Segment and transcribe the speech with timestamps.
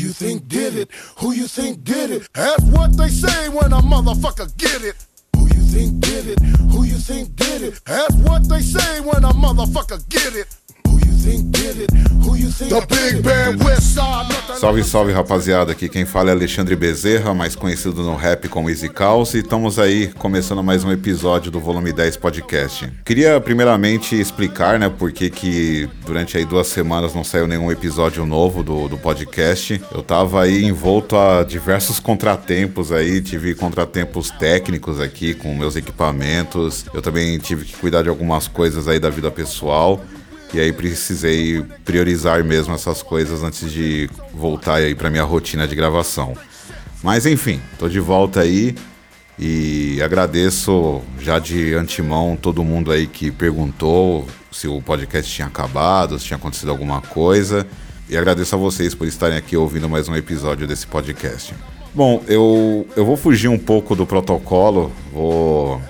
[0.00, 0.90] you think did it?
[1.18, 2.28] Who you think did it?
[2.32, 4.96] That's what they say when a motherfucker get it.
[5.36, 6.40] Who you think did it?
[6.72, 7.80] Who you think did it?
[7.84, 10.46] That's what they say when a motherfucker get it.
[14.58, 18.88] Salve, salve rapaziada, aqui quem fala é Alexandre Bezerra, mais conhecido no rap como Easy
[18.88, 22.90] Calls, e estamos aí começando mais um episódio do Volume 10 Podcast.
[23.04, 28.24] Queria primeiramente explicar, né, por que que durante aí duas semanas não saiu nenhum episódio
[28.26, 29.80] novo do, do podcast.
[29.94, 36.84] Eu tava aí envolto a diversos contratempos aí, tive contratempos técnicos aqui com meus equipamentos,
[36.92, 40.00] eu também tive que cuidar de algumas coisas aí da vida pessoal.
[40.52, 45.76] E aí precisei priorizar mesmo essas coisas antes de voltar aí para minha rotina de
[45.76, 46.36] gravação.
[47.02, 48.74] Mas enfim, tô de volta aí
[49.38, 56.18] e agradeço já de antemão todo mundo aí que perguntou se o podcast tinha acabado,
[56.18, 57.66] se tinha acontecido alguma coisa.
[58.08, 61.54] E agradeço a vocês por estarem aqui ouvindo mais um episódio desse podcast.
[61.94, 65.80] Bom, eu, eu vou fugir um pouco do protocolo, vou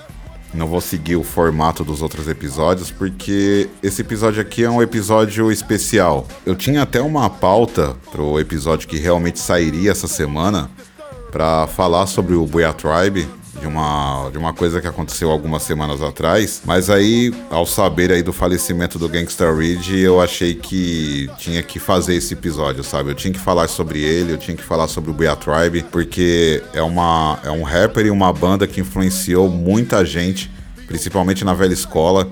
[0.52, 5.50] não vou seguir o formato dos outros episódios, porque esse episódio aqui é um episódio
[5.50, 6.26] especial.
[6.44, 10.70] Eu tinha até uma pauta pro episódio que realmente sairia essa semana
[11.30, 13.28] para falar sobre o Buia Tribe,
[13.58, 16.62] de uma, de uma coisa que aconteceu algumas semanas atrás.
[16.64, 21.78] Mas aí, ao saber aí do falecimento do Gangsta Ridge, eu achei que tinha que
[21.78, 23.10] fazer esse episódio, sabe?
[23.10, 26.62] Eu tinha que falar sobre ele, eu tinha que falar sobre o Bia Tribe, porque
[26.72, 30.50] é, uma, é um rapper e uma banda que influenciou muita gente,
[30.86, 32.28] principalmente na velha escola.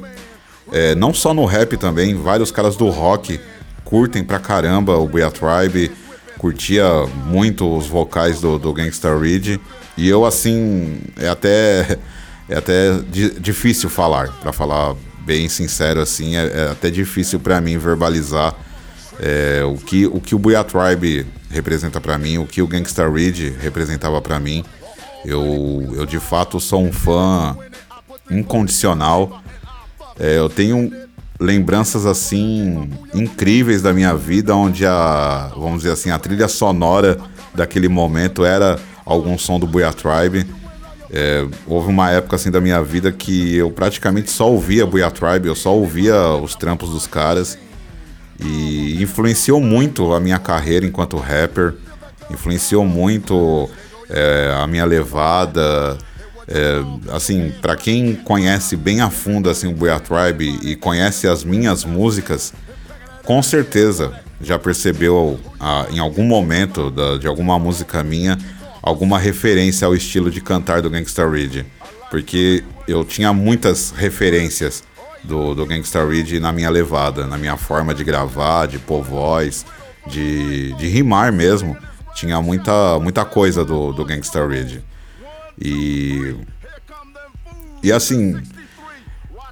[0.71, 3.41] É, não só no rap também, vários caras do rock
[3.85, 5.91] curtem pra caramba o Bia Tribe,
[6.37, 6.85] curtia
[7.27, 9.59] muito os vocais do, do Gangsta Ridge.
[9.99, 11.99] E eu, assim, é até,
[12.49, 12.93] é até
[13.41, 14.95] difícil falar, para falar
[15.27, 18.55] bem sincero, assim, é, é até difícil para mim verbalizar
[19.19, 23.53] é, o, que, o que o Tribe representa para mim, o que o Gangsta Ridge
[23.61, 24.65] representava para mim.
[25.25, 27.57] Eu, eu, de fato, sou um fã
[28.31, 29.43] incondicional.
[30.17, 30.93] É, eu tenho
[31.41, 37.19] lembranças assim incríveis da minha vida, onde a, vamos dizer assim, a trilha sonora
[37.53, 40.47] daquele momento era algum som do Buia Tribe.
[41.11, 45.49] É, houve uma época assim da minha vida que eu praticamente só ouvia Buia Tribe,
[45.49, 47.59] eu só ouvia os trampos dos caras
[48.39, 51.75] e influenciou muito a minha carreira enquanto rapper,
[52.31, 53.69] influenciou muito
[54.11, 55.97] é, a minha levada.
[56.47, 56.83] É,
[57.13, 61.85] assim, para quem conhece bem a fundo assim o Buia Tribe e conhece as minhas
[61.85, 62.53] músicas,
[63.25, 65.39] com certeza já percebeu
[65.91, 68.39] em algum momento da, de alguma música minha
[68.89, 71.67] alguma referência ao estilo de cantar do Gangsta Ridge,
[72.11, 74.83] porque eu tinha muitas referências
[75.23, 79.67] do, do Gangsta Ridge na minha levada, na minha forma de gravar, de pôr voz,
[80.07, 81.77] de, de rimar mesmo.
[82.15, 84.83] Tinha muita, muita coisa do, do Gangsta Ridge.
[85.61, 86.35] E,
[87.83, 88.41] e assim,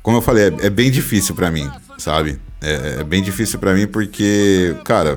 [0.02, 2.40] como eu falei, é, é bem difícil para mim, sabe?
[2.60, 5.16] É, é bem difícil para mim porque, cara,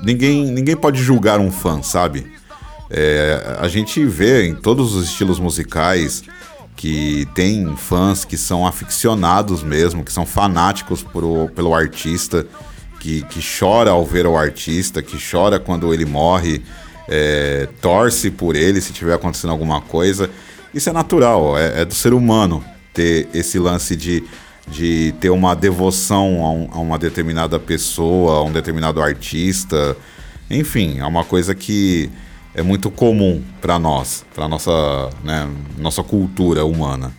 [0.00, 2.40] ninguém, ninguém pode julgar um fã, sabe?
[2.94, 6.22] É, a gente vê em todos os estilos musicais
[6.76, 12.46] que tem fãs que são aficionados mesmo, que são fanáticos por, pelo artista,
[13.00, 16.62] que, que chora ao ver o artista, que chora quando ele morre,
[17.08, 20.28] é, torce por ele se tiver acontecendo alguma coisa.
[20.74, 24.22] Isso é natural, é, é do ser humano ter esse lance de,
[24.68, 29.96] de ter uma devoção a, um, a uma determinada pessoa, a um determinado artista.
[30.50, 32.10] Enfim, é uma coisa que
[32.54, 35.48] é muito comum para nós, para nossa, né,
[35.78, 37.12] nossa cultura humana.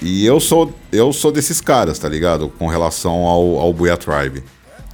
[0.00, 2.48] E eu sou eu sou desses caras, tá ligado?
[2.48, 4.44] Com relação ao, ao Buya Tribe.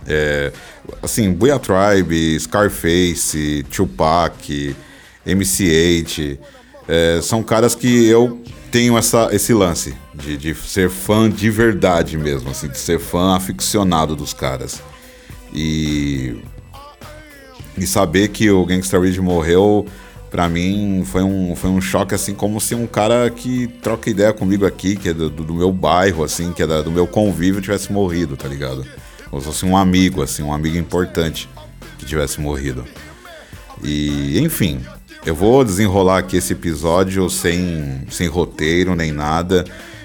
[0.06, 0.52] É,
[1.02, 4.74] assim, Buya Tribe, Scarface, Tupac,
[5.26, 6.38] MC8,
[6.88, 12.18] é, são caras que eu tenho essa, esse lance de, de ser fã de verdade
[12.18, 14.82] mesmo, assim, de ser fã aficionado dos caras.
[15.52, 16.36] E
[17.76, 19.86] e saber que o Gangsta Ridge morreu,
[20.30, 24.32] pra mim, foi um, foi um choque, assim, como se um cara que troca ideia
[24.32, 27.60] comigo aqui, que é do, do meu bairro, assim, que é da, do meu convívio,
[27.60, 28.84] tivesse morrido, tá ligado?
[29.30, 31.48] Como se fosse um amigo, assim, um amigo importante
[31.98, 32.84] que tivesse morrido.
[33.82, 34.80] E, enfim,
[35.24, 39.64] eu vou desenrolar aqui esse episódio sem, sem roteiro nem nada.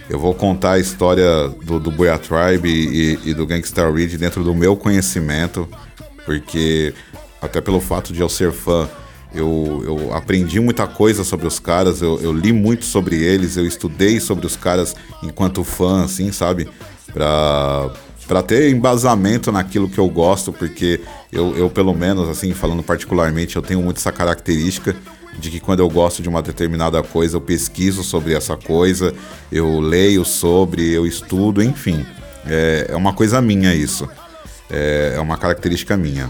[0.09, 4.55] Eu vou contar a história do, do Tribe e, e do Gangsta Ridge dentro do
[4.55, 5.67] meu conhecimento,
[6.25, 6.93] porque
[7.41, 8.89] até pelo fato de eu ser fã,
[9.33, 13.65] eu, eu aprendi muita coisa sobre os caras, eu, eu, li muito sobre eles, eu
[13.65, 16.67] estudei sobre os caras enquanto fã, assim, sabe?
[17.13, 17.91] Pra,
[18.27, 20.99] para ter embasamento naquilo que eu gosto, porque
[21.31, 24.95] eu, eu, pelo menos, assim, falando particularmente, eu tenho muito essa característica
[25.37, 29.13] de que quando eu gosto de uma determinada coisa, eu pesquiso sobre essa coisa,
[29.51, 32.05] eu leio sobre, eu estudo, enfim.
[32.45, 34.09] É, é uma coisa minha isso.
[34.69, 36.29] É, é uma característica minha.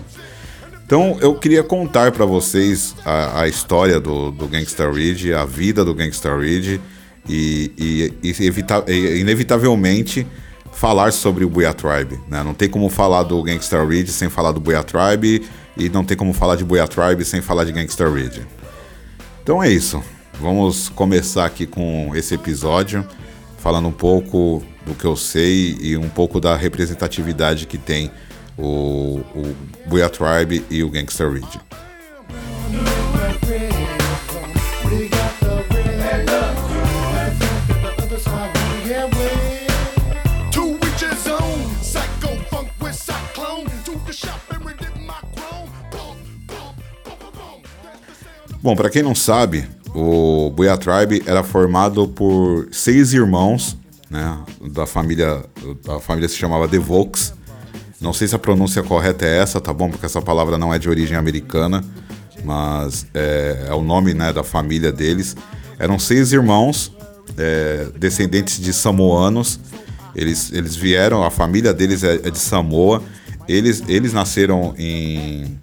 [0.90, 5.86] Então eu queria contar para vocês a, a, história do, do Gangsta Ridge, a vida
[5.86, 6.82] do Gangsta Ridge
[7.30, 10.26] e, e, e, evita, inevitavelmente
[10.72, 12.20] falar sobre o Buia Tribe.
[12.28, 12.42] Né?
[12.42, 15.48] Não tem como falar do Gangsta Ridge sem falar do Buia Tribe
[15.78, 18.42] e não tem como falar de Buia Tribe sem falar de Gangsta Ridge.
[19.44, 20.04] Então é isso.
[20.42, 23.08] Vamos começar aqui com esse episódio,
[23.60, 28.10] falando um pouco do que eu sei e um pouco da representatividade que tem
[28.60, 31.60] o, o Tribe e o Gangsta Ridge.
[48.62, 49.66] Bom, para quem não sabe,
[49.96, 53.78] o Buia Tribe era formado por seis irmãos,
[54.10, 54.38] né?
[54.70, 55.44] Da família,
[55.88, 57.34] a família se chamava The Volks.
[58.02, 59.90] Não sei se a pronúncia correta é essa, tá bom?
[59.90, 61.84] Porque essa palavra não é de origem americana,
[62.44, 65.36] mas é, é o nome, né, da família deles.
[65.78, 66.94] Eram seis irmãos,
[67.38, 69.60] é, descendentes de samoanos.
[70.16, 73.02] Eles, eles vieram, a família deles é, é de Samoa.
[73.48, 75.60] Eles, eles nasceram em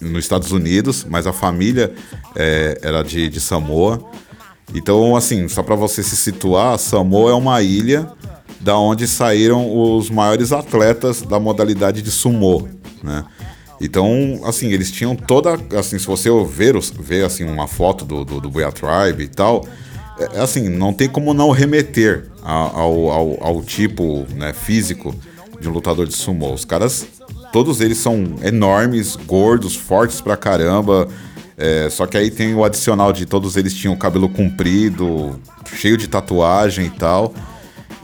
[0.00, 1.92] nos Estados Unidos, mas a família
[2.34, 4.02] é, era de, de Samoa.
[4.74, 8.10] Então, assim, só para você se situar, Samoa é uma ilha
[8.62, 12.68] da onde saíram os maiores atletas da modalidade de sumo,
[13.02, 13.24] né?
[13.80, 18.40] Então, assim, eles tinham toda, assim, se você ver, ver assim, uma foto do, do,
[18.40, 19.66] do Boia Tribe e tal,
[20.18, 25.12] é, assim, não tem como não remeter ao, ao, ao tipo né, físico
[25.60, 26.54] de um lutador de sumo.
[26.54, 27.08] Os caras
[27.52, 31.06] Todos eles são enormes, gordos, fortes pra caramba.
[31.58, 35.38] É, só que aí tem o adicional de todos eles tinham cabelo comprido,
[35.76, 37.34] cheio de tatuagem e tal.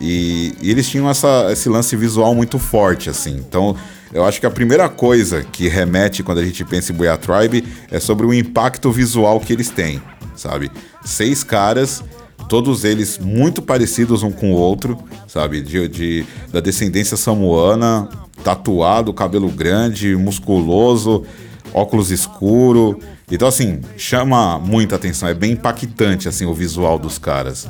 [0.00, 3.37] E, e eles tinham essa, esse lance visual muito forte, assim.
[3.37, 3.77] Então,
[4.12, 7.65] eu acho que a primeira coisa que remete quando a gente pensa em Boia Tribe
[7.91, 10.00] é sobre o impacto visual que eles têm,
[10.35, 10.71] sabe?
[11.05, 12.03] Seis caras
[12.49, 15.61] todos eles muito parecidos um com o outro, sabe?
[15.61, 18.09] De, de, da descendência samoana,
[18.43, 21.25] tatuado, cabelo grande, musculoso,
[21.73, 22.99] óculos escuro.
[23.31, 27.69] Então, assim, chama muita atenção, é bem impactante, assim, o visual dos caras.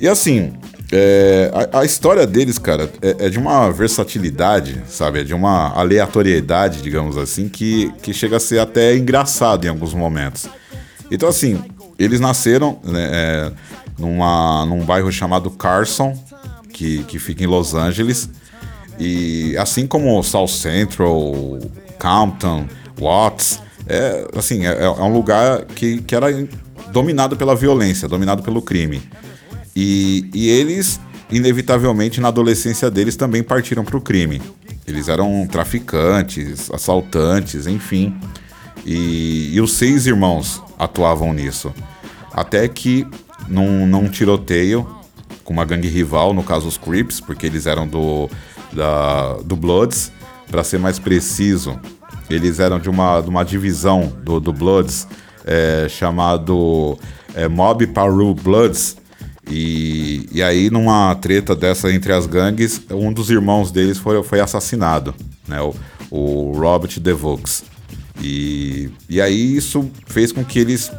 [0.00, 0.54] E assim,
[0.96, 5.20] é, a, a, história deles, cara, é, é, de uma versatilidade, sabe?
[5.20, 9.92] É de uma aleatoriedade, digamos assim, que, que chega a ser até engraçado em alguns
[9.92, 10.46] momentos.
[11.10, 11.60] Então, assim,
[11.98, 13.52] eles nasceram né, é,
[13.98, 16.16] numa, num bairro chamado Carson,
[16.72, 18.30] que, que fica em Los Angeles.
[18.96, 21.58] E assim como South Central,
[21.98, 22.66] Compton,
[23.00, 26.28] Watts, é, assim, é, é um lugar que, que era
[26.92, 29.02] dominado pela violência, dominado pelo crime.
[29.74, 31.00] E, e eles,
[31.30, 34.40] inevitavelmente, na adolescência deles também partiram para o crime.
[34.86, 38.14] Eles eram traficantes, assaltantes, enfim.
[38.84, 41.72] E, e os seis irmãos atuavam nisso.
[42.32, 43.06] Até que,
[43.48, 44.86] num, num tiroteio
[45.44, 48.28] com uma gangue rival, no caso os Crips, porque eles eram do,
[48.72, 50.10] da, do Bloods,
[50.50, 51.78] para ser mais preciso,
[52.28, 55.06] eles eram de uma, de uma divisão do, do Bloods
[55.44, 56.98] é, chamado
[57.34, 58.96] é, Mob Paru Bloods.
[59.50, 64.40] E, e aí, numa treta dessa entre as gangues, um dos irmãos deles foi, foi
[64.40, 65.14] assassinado,
[65.46, 65.60] né?
[65.60, 65.74] O,
[66.10, 67.64] o Robert DeVox.
[68.20, 70.90] E, e aí isso fez com que eles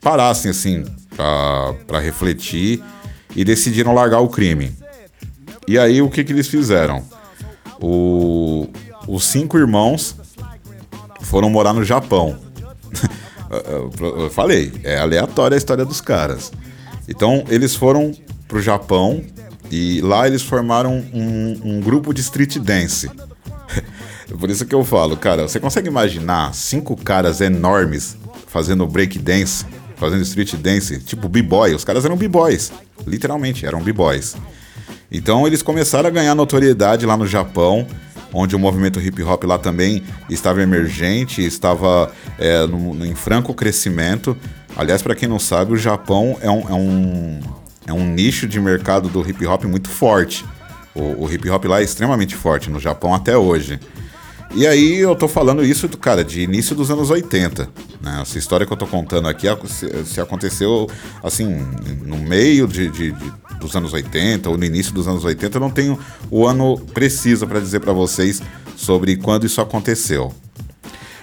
[0.00, 0.84] parassem assim
[1.16, 2.82] para refletir
[3.36, 4.74] e decidiram largar o crime.
[5.68, 7.04] E aí o que, que eles fizeram?
[7.80, 8.68] O,
[9.06, 10.16] os cinco irmãos
[11.20, 12.36] foram morar no Japão.
[14.00, 16.50] Eu falei, é aleatória a história dos caras.
[17.08, 18.12] Então eles foram
[18.48, 19.22] pro Japão
[19.70, 23.10] e lá eles formaram um, um grupo de street dance.
[24.38, 28.16] Por isso que eu falo, cara, você consegue imaginar cinco caras enormes
[28.46, 29.64] fazendo break dance,
[29.96, 31.74] fazendo street dance, tipo b-boy?
[31.74, 32.72] Os caras eram b-boys,
[33.06, 34.36] literalmente, eram b-boys.
[35.10, 37.86] Então eles começaram a ganhar notoriedade lá no Japão,
[38.32, 44.36] onde o movimento hip hop lá também estava emergente, estava é, no, em franco crescimento.
[44.76, 47.40] Aliás, para quem não sabe, o Japão é um, é, um,
[47.88, 50.44] é um nicho de mercado do hip hop muito forte.
[50.94, 53.78] O, o hip hop lá é extremamente forte no Japão até hoje.
[54.54, 57.70] E aí eu tô falando isso, cara, de início dos anos 80.
[58.02, 58.18] Né?
[58.20, 59.46] Essa história que eu tô contando aqui
[60.04, 60.86] se aconteceu,
[61.22, 61.46] assim,
[62.04, 65.56] no meio de, de, de, dos anos 80 ou no início dos anos 80.
[65.56, 65.98] Eu não tenho
[66.30, 68.42] o ano preciso para dizer para vocês
[68.76, 70.32] sobre quando isso aconteceu.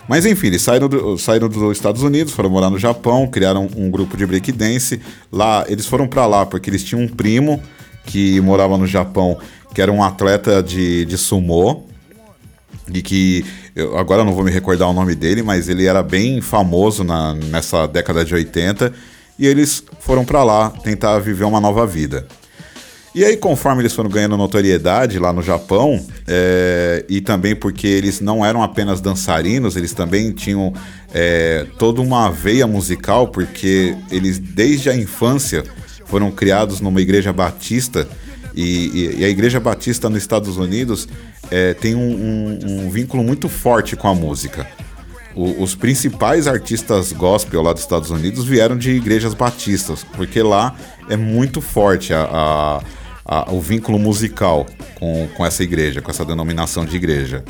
[0.08, 3.91] Mas enfim, eles saíram, do, saíram dos Estados Unidos, foram morar no Japão, criaram um
[3.91, 5.00] grupo de breakdance.
[5.31, 7.62] Lá, eles foram para lá porque eles tinham um primo
[8.05, 9.38] que morava no Japão,
[9.72, 11.84] que era um atleta de, de sumô.
[12.91, 16.41] E que eu, agora não vou me recordar o nome dele, mas ele era bem
[16.41, 18.91] famoso na, nessa década de 80.
[19.39, 22.27] E eles foram para lá tentar viver uma nova vida.
[23.15, 28.22] E aí, conforme eles foram ganhando notoriedade lá no Japão, é, e também porque eles
[28.22, 30.72] não eram apenas dançarinos, eles também tinham
[31.12, 35.63] é, toda uma veia musical, porque eles, desde a infância,
[36.05, 38.08] foram criados numa igreja batista,
[38.53, 41.08] e, e, e a igreja batista nos Estados Unidos
[41.50, 44.67] é, tem um, um, um, vínculo muito forte com a música.
[45.39, 50.75] O, os principais artistas gospel lá dos Estados Unidos vieram de igrejas batistas, porque lá
[51.08, 52.81] é muito forte a, a
[53.29, 54.65] a, o vínculo musical
[54.96, 57.43] com, com essa igreja, com essa denominação de igreja.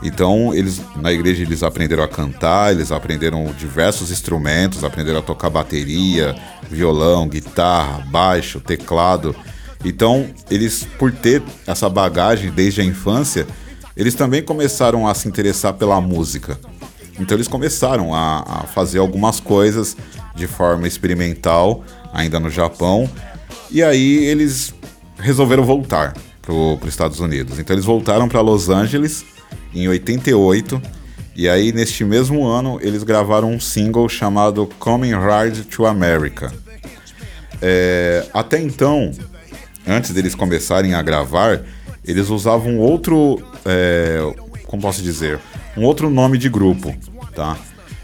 [0.00, 5.50] Então, eles na igreja eles aprenderam a cantar, eles aprenderam diversos instrumentos, aprenderam a tocar
[5.50, 6.36] bateria,
[6.70, 9.34] violão, guitarra, baixo, teclado.
[9.84, 13.46] Então, eles por ter essa bagagem desde a infância,
[13.96, 16.60] eles também começaram a se interessar pela música.
[17.18, 19.96] Então, eles começaram a, a fazer algumas coisas
[20.34, 21.82] de forma experimental,
[22.12, 23.08] ainda no Japão.
[23.70, 24.74] E aí eles
[25.18, 27.58] resolveram voltar para os Estados Unidos.
[27.58, 29.24] Então eles voltaram para Los Angeles
[29.74, 30.80] em 88
[31.34, 36.52] e aí neste mesmo ano eles gravaram um single chamado Coming Hard to America.
[37.60, 39.10] É, até então,
[39.86, 41.62] antes deles começarem a gravar,
[42.04, 44.18] eles usavam outro, é,
[44.66, 45.40] como posso dizer,
[45.76, 46.94] um outro nome de grupo,
[47.34, 47.56] tá?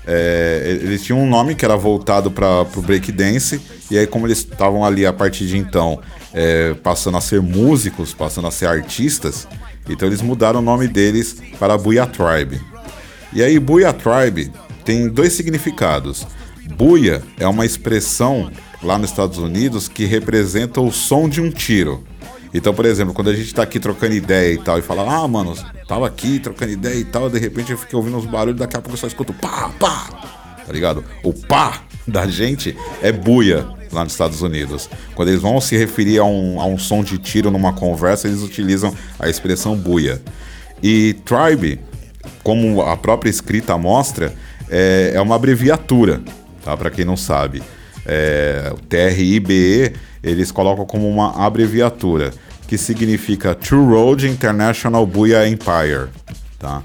[0.07, 3.61] É, eles tinham um nome que era voltado para o breakdance,
[3.91, 6.01] e aí, como eles estavam ali a partir de então
[6.35, 9.47] é, passando a ser músicos, passando a ser artistas,
[9.89, 12.61] então eles mudaram o nome deles para Buia Tribe.
[13.33, 14.53] E aí, Buia Tribe
[14.85, 16.27] tem dois significados.
[16.77, 18.51] Buia é uma expressão
[18.83, 22.05] lá nos Estados Unidos que representa o som de um tiro.
[22.55, 25.27] Então, por exemplo, quando a gente tá aqui trocando ideia e tal, e fala, ah,
[25.27, 25.55] mano,
[25.89, 28.81] tava aqui trocando ideia e tal, de repente eu fiquei ouvindo uns barulhos, daqui a
[28.81, 30.09] pouco eu só escuto pá, pá,
[30.67, 31.03] tá ligado?
[31.23, 34.89] O pá da gente é buia lá nos Estados Unidos.
[35.15, 38.43] Quando eles vão se referir a um, a um som de tiro numa conversa, eles
[38.43, 40.21] utilizam a expressão buia.
[40.83, 41.81] E tribe,
[42.43, 44.35] como a própria escrita mostra,
[44.69, 46.21] é, é uma abreviatura,
[46.65, 46.77] tá?
[46.77, 47.63] Para quem não sabe.
[48.05, 49.93] É, TRIBE
[50.23, 52.33] eles colocam como uma abreviatura
[52.67, 56.09] que significa True Road International Buia Empire,
[56.59, 56.83] tá?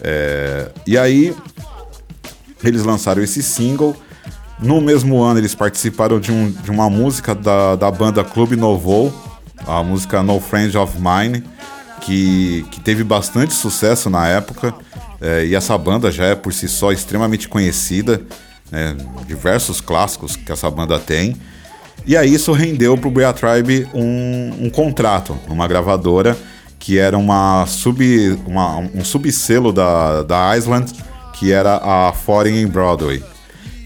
[0.00, 1.34] É, e aí
[2.62, 3.96] eles lançaram esse single.
[4.60, 9.12] No mesmo ano eles participaram de, um, de uma música da, da banda Clube Novo,
[9.66, 11.42] a música No Friend of Mine,
[12.00, 14.74] que, que teve bastante sucesso na época.
[15.20, 18.20] É, e essa banda já é por si só extremamente conhecida,
[18.74, 21.36] né, diversos clássicos que essa banda tem.
[22.04, 26.36] E aí isso rendeu para o Bria Tribe um, um contrato numa gravadora
[26.78, 30.92] que era uma sub, uma, um subselo da, da Island,
[31.32, 33.22] que era a Foreign Broadway.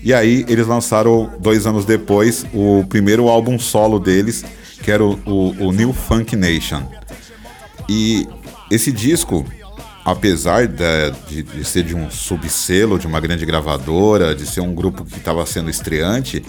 [0.03, 4.45] E aí eles lançaram, dois anos depois, o primeiro álbum solo deles,
[4.83, 6.83] que era o, o, o New Funk Nation.
[7.89, 8.27] E
[8.69, 9.45] esse disco,
[10.11, 14.75] apesar de, de, de, ser de um subselo, de uma grande gravadora, de ser um
[14.75, 16.43] grupo que estava sendo estreante,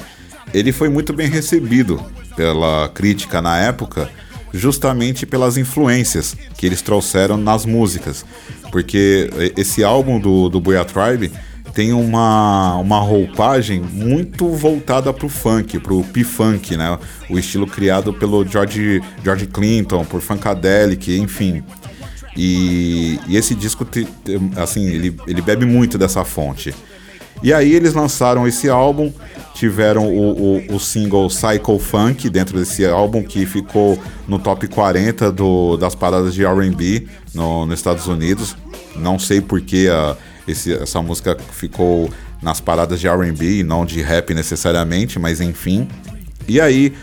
[0.53, 2.01] ele foi muito bem recebido
[2.37, 4.09] pela crítica na época,
[4.53, 8.25] justamente pelas influências que eles trouxeram nas músicas.
[8.71, 11.29] Porque esse álbum do, do Boya Tribe
[11.73, 16.97] tem uma, uma roupagem muito voltada para o funk, para o P-Funk, né?
[17.29, 21.61] O estilo criado pelo George, George Clinton, por Funkadelic, enfim.
[22.35, 23.85] E, e esse disco,
[24.55, 26.73] assim, ele, ele bebe muito dessa fonte.
[27.41, 29.13] E aí eles lançaram esse álbum,
[29.53, 35.31] tiveram o, o, o single Psycho Funk dentro desse álbum, que ficou no top 40
[35.31, 38.57] do, das paradas de RB no, nos Estados Unidos.
[38.95, 40.17] Não sei porque a,
[40.47, 42.09] esse, essa música ficou
[42.41, 45.87] nas paradas de RB e não de rap necessariamente, mas enfim.
[46.47, 46.93] E aí,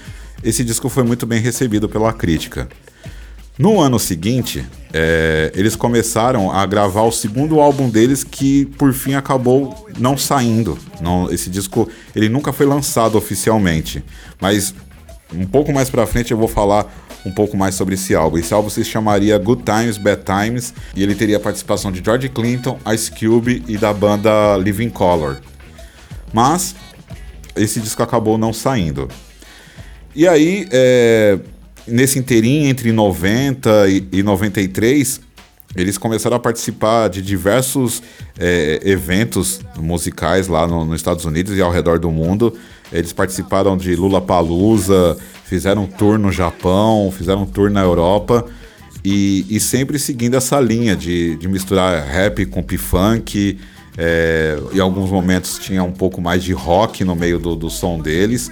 [0.42, 2.68] esse disco foi muito bem recebido pela crítica.
[3.58, 9.14] No ano seguinte, é, eles começaram a gravar o segundo álbum deles, que por fim
[9.14, 10.78] acabou não saindo.
[11.00, 14.04] Não, esse disco ele nunca foi lançado oficialmente,
[14.38, 14.75] mas
[15.34, 16.86] um pouco mais pra frente eu vou falar
[17.25, 18.36] um pouco mais sobre esse álbum.
[18.38, 22.28] Esse álbum se chamaria Good Times, Bad Times e ele teria a participação de George
[22.28, 25.38] Clinton, Ice Cube e da banda Living Color.
[26.32, 26.76] Mas
[27.56, 29.08] esse disco acabou não saindo.
[30.14, 31.38] E aí, é,
[31.87, 35.21] nesse inteirinho entre 90 e, e 93,
[35.75, 38.02] eles começaram a participar de diversos
[38.38, 42.55] é, eventos musicais lá no, nos Estados Unidos e ao redor do mundo.
[42.93, 48.47] Eles participaram de Lula Palusa, fizeram tour no Japão, fizeram tour na Europa
[49.05, 53.59] e, e sempre seguindo essa linha de, de misturar rap com p-funk.
[53.99, 58.00] É, em alguns momentos tinha um pouco mais de rock no meio do, do som
[58.00, 58.50] deles.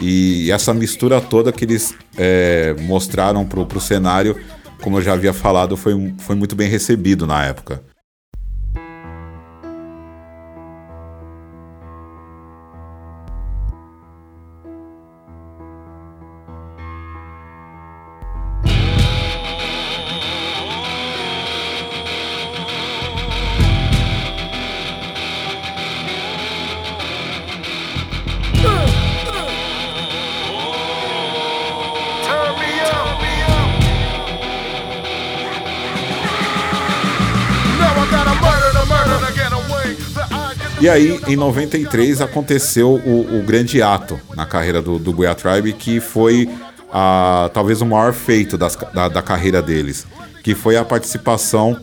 [0.00, 4.36] E essa mistura toda que eles é, mostraram para o cenário
[4.82, 7.82] como eu já havia falado, foi, foi muito bem recebido na época.
[40.78, 46.00] E aí, em 93, aconteceu o, o grande ato na carreira do, do Tribe, que
[46.00, 46.48] foi
[46.92, 50.06] a, talvez o maior feito das, da, da, carreira deles,
[50.44, 51.78] que foi a participação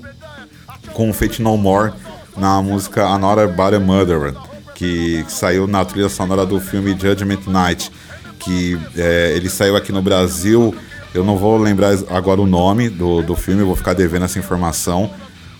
[0.94, 1.92] com o Fate No More
[2.38, 4.36] na música Another Body Murderer,
[4.76, 7.92] que saiu na trilha sonora do filme Judgment Night,
[8.40, 10.74] que é, ele saiu aqui no Brasil,
[11.16, 15.12] eu não vou lembrar agora o nome do, do filme, vou ficar devendo essa informação,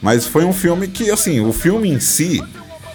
[0.04, 2.44] mas foi um filme que, assim, o filme em si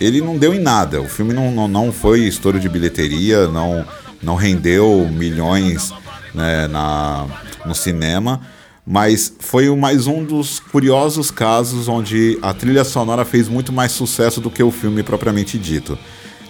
[0.00, 1.00] ele não deu em nada.
[1.00, 3.84] O filme não, não, não foi estouro de bilheteria, não,
[4.22, 5.92] não rendeu milhões
[6.34, 7.26] né, na,
[7.64, 8.40] no cinema,
[8.86, 14.40] mas foi mais um dos curiosos casos onde a trilha sonora fez muito mais sucesso
[14.40, 15.98] do que o filme propriamente dito.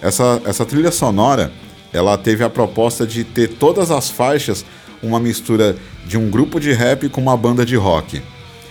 [0.01, 1.51] Essa, essa trilha sonora
[1.91, 4.63] ela teve a proposta de ter todas as faixas
[5.01, 5.75] uma mistura
[6.05, 8.21] de um grupo de rap com uma banda de rock.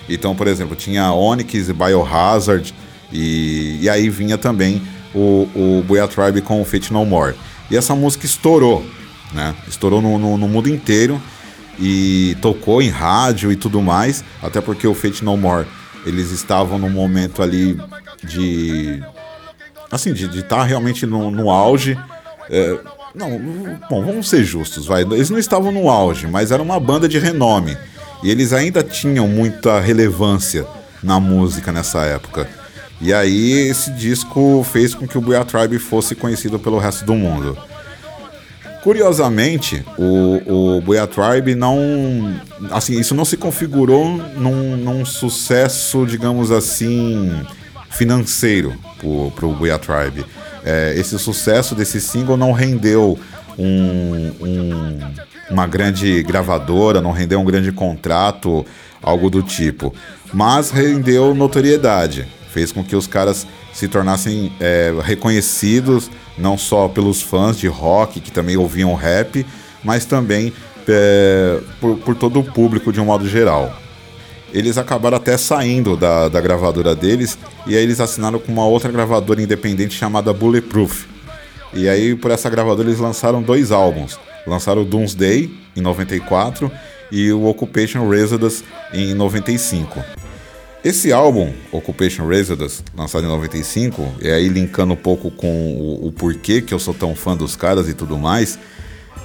[0.09, 2.75] Então, por exemplo, tinha Onyx e Biohazard,
[3.13, 4.83] e, e aí vinha também
[5.15, 7.35] o, o Tribe com o Fate No More.
[7.71, 8.85] E essa música estourou,
[9.33, 9.55] né?
[9.67, 11.21] Estourou no, no, no, mundo inteiro
[11.79, 15.67] e tocou em rádio e tudo mais, até porque o Fate No More,
[16.07, 17.79] eles estavam num momento ali
[18.25, 19.03] de...
[19.91, 21.99] Assim, de estar tá realmente no, no auge.
[22.51, 22.79] É,
[23.15, 23.39] não,
[23.89, 25.03] bom, vamos ser justos, vai.
[25.03, 27.77] Eles não estavam no auge, mas era uma banda de renome.
[28.23, 30.67] E eles ainda tinham muita relevância
[31.03, 32.49] na música nessa época.
[33.01, 37.15] E aí esse disco fez com que o Booyah Tribe fosse conhecido pelo resto do
[37.15, 37.57] mundo.
[38.83, 42.41] Curiosamente, o, o Booyah Tribe não.
[42.71, 47.33] Assim, isso não se configurou num, num sucesso, digamos assim,
[47.91, 48.75] financeiro
[49.35, 50.25] para o Booyah Tribe.
[50.65, 53.19] É, esse sucesso desse single não rendeu
[53.57, 54.99] um, um,
[55.51, 58.67] uma grande gravadora, não rendeu um grande contrato,
[59.03, 59.95] algo do tipo.
[60.33, 67.21] Mas rendeu notoriedade fez com que os caras se tornassem é, reconhecidos não só pelos
[67.21, 69.45] fãs de rock que também ouviam rap,
[69.83, 70.53] mas também
[70.89, 73.73] é, por, por, todo o público de um modo geral.
[74.53, 78.91] Eles acabaram até saindo da, da gravadora deles e aí eles assinaram com uma outra
[78.91, 81.07] gravadora independente chamada Bulletproof.
[81.75, 84.19] E aí por essa gravadora eles lançaram dois álbuns.
[84.47, 86.73] Lançaram o Doomsday em 94
[87.13, 90.03] e o Occupation Residence em 95.
[90.85, 96.13] Esse álbum, Occupation Residence, lançado em 95, e aí linkando um pouco com o, o,
[96.13, 98.59] porquê que eu sou tão fã dos caras e tudo mais,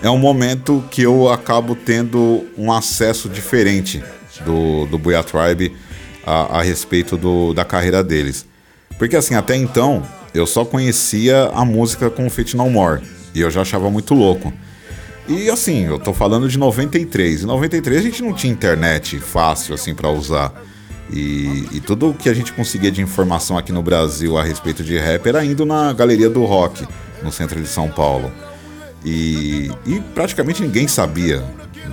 [0.02, 4.04] é um momento que eu acabo tendo um acesso diferente
[4.44, 5.76] do, do Booyah Tribe
[6.26, 8.48] a, a respeito do, da carreira deles.
[8.98, 13.04] Porque assim, até então, eu só conhecia a música com Fit No More,
[13.36, 14.52] e eu já achava muito louco.
[15.28, 17.44] E assim, eu tô falando de 93.
[17.44, 20.52] Em 93 a gente não tinha internet fácil assim para usar.
[21.16, 24.84] E, e, tudo o que a gente conseguia de informação aqui no Brasil a respeito
[24.84, 26.88] de rap era indo na Galeria do Rock,
[27.22, 28.32] no centro de São Paulo.
[29.06, 31.44] E, e praticamente ninguém sabia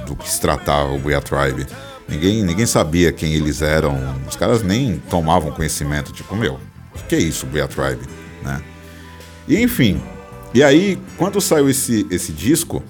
[0.07, 1.67] do que se tratava o Buia Tribe.
[2.09, 3.95] Ninguém, ninguém sabia quem eles eram.
[4.27, 6.13] Os caras nem tomavam conhecimento.
[6.13, 6.59] Tipo, meu,
[6.95, 8.01] o que é isso, Buia Tribe?
[8.43, 8.63] Né?
[9.47, 10.01] E enfim.
[10.55, 12.83] E aí, quando saiu esse, esse disco,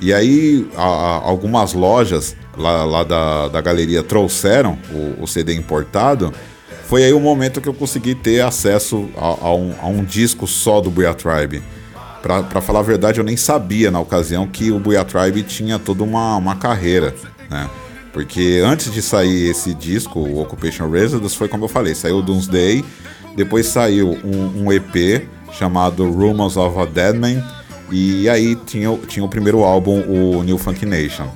[0.00, 5.54] e aí a, a, algumas lojas lá, lá da, da galeria trouxeram o, o, CD
[5.54, 6.32] importado,
[6.84, 10.46] foi aí o momento que eu consegui ter acesso a, a, um, a um, disco
[10.46, 11.62] só do Booyah Tribe.
[12.22, 16.02] Para falar a verdade, eu nem sabia na ocasião que o Booyah Tribe tinha toda
[16.02, 17.14] uma, uma carreira,
[17.50, 17.68] né?
[18.14, 22.22] Porque antes de sair esse disco, o Occupation Residence, foi como eu falei, saiu o
[22.22, 22.84] Doomsday,
[23.34, 27.42] depois saiu um, um EP chamado Rumors of a Dead Man,
[27.90, 31.28] E aí tinha, tinha o primeiro álbum, o New Funk Nation.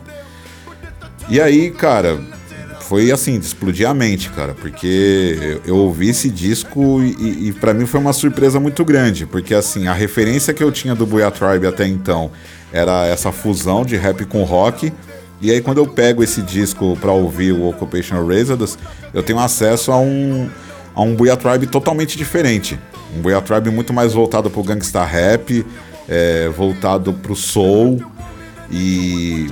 [1.31, 2.19] E aí, cara,
[2.89, 7.75] foi assim, de explodir a mente, cara, porque eu, ouvi esse disco e, e para
[7.75, 11.31] mim foi uma surpresa muito grande, porque assim, a referência que eu tinha do Booyah
[11.31, 12.31] Tribe até então
[12.73, 14.91] era essa fusão de rap com rock.
[15.41, 18.79] E aí quando eu pego esse disco para ouvir o Occupational Razors,
[19.13, 20.49] eu tenho acesso a um
[20.95, 22.81] a um Booyah Tribe totalmente diferente.
[23.15, 25.65] Um Booyah Tribe muito mais voltado pro gangsta rap,
[26.09, 28.03] é, voltado pro soul
[28.71, 29.49] e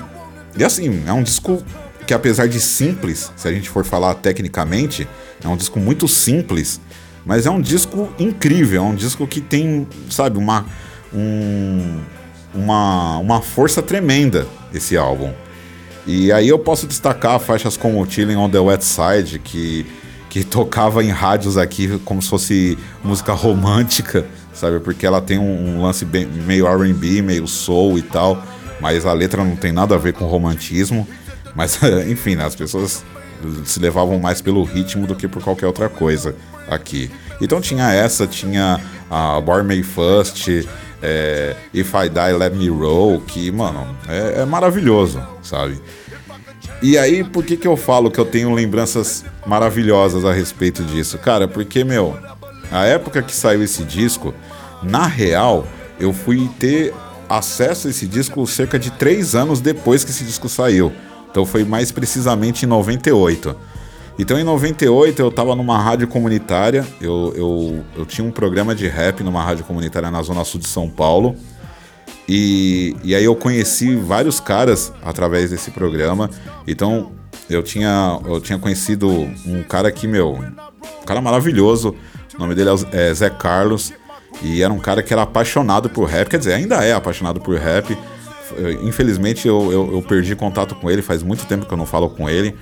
[0.57, 1.62] e assim, é um disco
[2.07, 5.09] que apesar de simples, se a gente for falar tecnicamente,
[5.42, 6.81] é um disco muito simples,
[7.25, 10.64] mas é um disco incrível, é um disco que tem, sabe, uma,
[11.12, 12.01] um,
[12.55, 15.33] uma, uma força tremenda esse álbum.
[16.07, 19.85] E aí eu posso destacar faixas como Chilling on the West Side, que,
[20.31, 24.79] que tocava em rádios aqui como se fosse música romântica, sabe?
[24.79, 28.40] Porque ela tem um, um lance bem, meio R&B, meio soul e tal,
[28.80, 31.06] mas a letra não tem nada a ver com romantismo.
[31.54, 33.04] Mas, enfim, né, as pessoas
[33.64, 36.34] se levavam mais pelo ritmo do que por qualquer outra coisa
[36.68, 37.10] aqui.
[37.40, 40.48] Então tinha essa, tinha a Born May First,
[41.02, 45.80] é, If I Die Let Me Roll, que, mano, é, é, maravilhoso, sabe?
[46.82, 51.18] E aí, por que, que eu falo que eu tenho lembranças maravilhosas a respeito disso?
[51.18, 52.18] Cara, porque, meu,
[52.70, 54.34] a época que saiu esse disco,
[54.82, 55.66] na real,
[55.98, 56.92] eu fui ter
[57.28, 60.92] acesso a esse disco cerca de três anos depois que esse disco saiu.
[61.30, 63.56] Então foi mais precisamente em 98.
[64.18, 68.86] Então em 98 eu estava numa rádio comunitária, eu, eu, eu tinha um programa de
[68.88, 71.36] rap numa rádio comunitária na Zona Sul de São Paulo.
[72.28, 76.30] E, e aí eu conheci vários caras através desse programa.
[76.66, 77.12] Então
[77.48, 79.08] eu tinha, eu tinha conhecido
[79.46, 81.94] um cara que, meu, um cara maravilhoso.
[82.34, 83.92] O nome dele é Zé Carlos.
[84.42, 87.57] E era um cara que era apaixonado por rap, quer dizer, ainda é apaixonado por
[87.57, 87.96] rap.
[88.83, 92.09] Infelizmente eu, eu, eu, perdi contato com ele, faz muito tempo que eu não falo
[92.11, 92.55] com ele.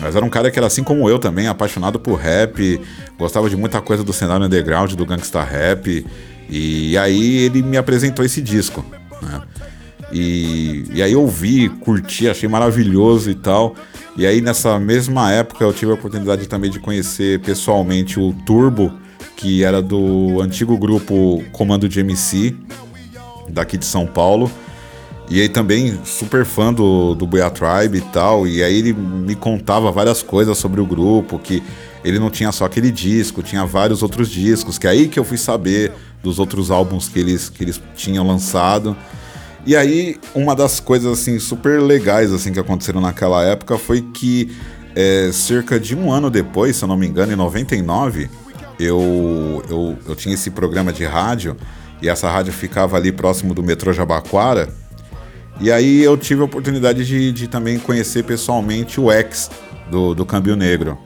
[0.00, 2.80] Mas era um cara que era assim como eu também, apaixonado por rap,
[3.18, 6.06] gostava de muita coisa do cenário underground, do gangsta rap.
[6.48, 8.84] E aí ele me apresentou esse disco.
[9.20, 9.42] Né?
[10.12, 13.74] E, e aí eu vi, curti, achei maravilhoso e tal.
[14.16, 18.92] E aí nessa mesma época eu tive a oportunidade também de conhecer pessoalmente o Turbo,
[19.38, 22.56] que era do antigo grupo Comando de MC,
[23.48, 24.50] daqui de São Paulo.
[25.30, 28.48] E aí também super fã do, do Boia Tribe e tal.
[28.48, 31.62] E aí ele me contava várias coisas sobre o grupo, que
[32.04, 35.24] ele não tinha só aquele disco, tinha vários outros discos, que é aí que eu
[35.24, 38.96] fui saber dos outros álbuns que eles, que eles tinham lançado.
[39.64, 44.50] E aí, uma das coisas assim super legais assim que aconteceram naquela época foi que
[44.96, 48.28] é, cerca de um ano depois, se eu não me engano, em 99,
[48.78, 51.56] eu, eu, eu tinha esse programa de rádio
[52.00, 54.68] e essa rádio ficava ali próximo do metrô Jabaquara
[55.60, 59.50] e aí eu tive a oportunidade de, de também conhecer pessoalmente o ex
[59.90, 60.96] do, do Câmbio Negro.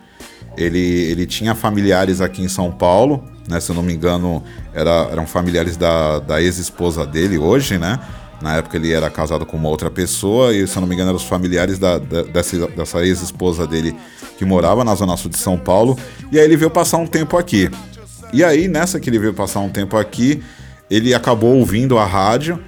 [0.58, 3.58] Ele, ele tinha familiares aqui em São Paulo, né?
[3.60, 4.42] Se eu não me engano,
[4.74, 7.98] era, eram familiares da, da ex-esposa dele hoje, né?
[8.42, 11.10] Na época ele era casado com uma outra pessoa e, se eu não me engano,
[11.10, 13.94] eram os familiares da, da, dessa, dessa ex-esposa dele
[14.36, 15.96] que morava na Zona Sul de São Paulo.
[16.32, 17.70] E aí ele veio passar um tempo aqui.
[18.32, 20.42] E aí, nessa que ele veio passar um tempo aqui,
[20.90, 22.58] ele acabou ouvindo a rádio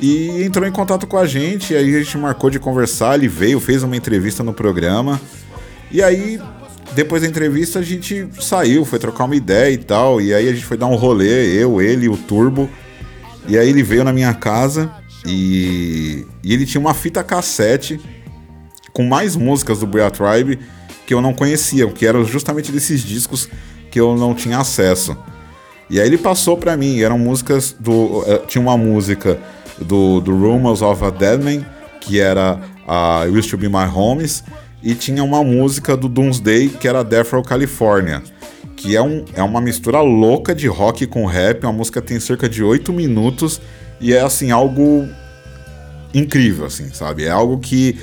[0.00, 1.74] e entrou em contato com a gente.
[1.74, 3.14] E aí a gente marcou de conversar.
[3.14, 5.20] Ele veio, fez uma entrevista no programa.
[5.92, 6.40] E aí,
[6.92, 10.20] depois da entrevista, a gente saiu, foi trocar uma ideia e tal.
[10.20, 12.68] E aí a gente foi dar um rolê, eu, ele, o Turbo.
[13.46, 14.90] E aí ele veio na minha casa
[15.26, 18.00] e, e ele tinha uma fita cassete
[18.92, 20.58] com mais músicas do Bria Tribe
[21.06, 23.48] que eu não conhecia, que eram justamente desses discos
[23.90, 25.16] que eu não tinha acesso.
[25.90, 28.22] E aí ele passou para mim, eram músicas do.
[28.28, 29.36] Eh, tinha uma música
[29.80, 31.66] do, do Rumors of a Deadman,
[32.00, 34.44] que era a uh, Used to Be My Homes,
[34.82, 38.22] e tinha uma música do Doomsday, que era Death Row California,
[38.76, 42.48] que é, um, é uma mistura louca de rock com rap, uma música tem cerca
[42.48, 43.60] de 8 minutos,
[44.00, 45.08] e é assim, algo
[46.14, 47.24] incrível, assim, sabe?
[47.24, 47.98] É algo que,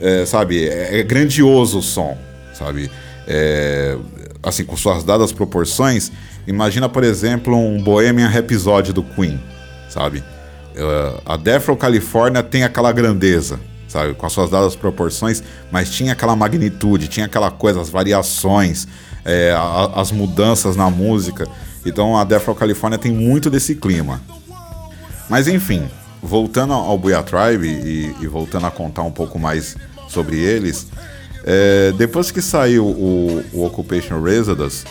[0.00, 2.16] é, sabe, é, é, grandioso o som,
[2.52, 2.90] sabe?
[3.26, 3.96] É,
[4.42, 6.12] assim, com suas dadas proporções,
[6.46, 9.40] imagina, por exemplo, um Bohemian Rhapsody do Queen,
[9.88, 10.24] sabe?
[10.74, 16.12] Uh, a Defro California tem aquela grandeza, sabe, com as suas dadas proporções, mas tinha
[16.12, 18.88] aquela magnitude, tinha aquela coisa, as variações,
[19.24, 21.46] é, a, as mudanças na música.
[21.84, 24.22] Então a Defro California tem muito desse clima.
[25.32, 25.88] Mas enfim,
[26.22, 30.88] voltando ao Buia Tribe e, e, voltando a contar um pouco mais sobre eles,
[31.42, 34.84] é, depois que saiu o, o Occupation Residence,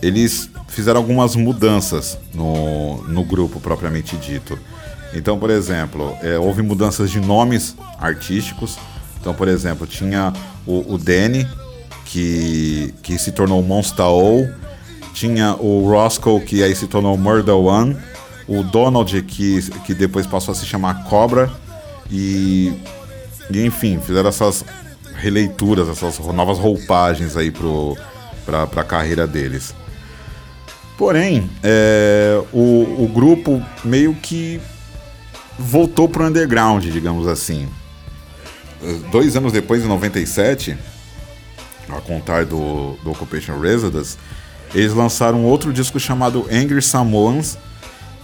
[0.00, 4.58] eles fizeram algumas mudanças no, no grupo propriamente dito.
[5.12, 8.78] Então, por exemplo, é, houve mudanças de nomes artísticos.
[9.20, 10.32] Então, por exemplo, tinha
[10.66, 11.46] o, o Danny,
[12.06, 14.48] que, que se tornou Monster O.
[15.12, 17.94] Tinha o Roscoe, que aí se tornou Murder One.
[18.46, 21.50] O Donald, que, que depois passou a se chamar Cobra.
[22.10, 22.72] E,
[23.50, 24.64] e enfim, fizeram essas
[25.16, 27.96] releituras, essas novas roupagens aí pro,
[28.44, 29.74] pra, carreira deles.
[30.98, 34.60] Porém, é, o, o grupo meio que
[35.58, 37.68] voltou pro underground, digamos assim.
[39.10, 40.76] Dois anos depois, em 97,
[41.88, 44.16] a contar do, do Occupation Residence,
[44.74, 47.56] eles lançaram outro disco chamado Angry Samoans,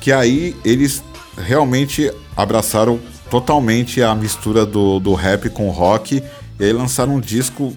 [0.01, 1.03] que aí eles
[1.37, 2.99] realmente abraçaram
[3.31, 6.23] totalmente a mistura do, do rap com rock,
[6.59, 7.77] e aí lançaram um disco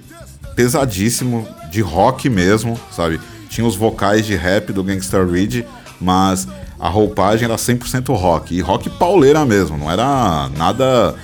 [0.55, 3.19] pesadíssimo, de rock mesmo, sabe?
[3.49, 5.65] Tinha os vocais de rap do Gangsta Ridge,
[5.99, 6.47] mas
[6.79, 11.15] a roupagem era 100% rock, e rock pauleira mesmo, não era nada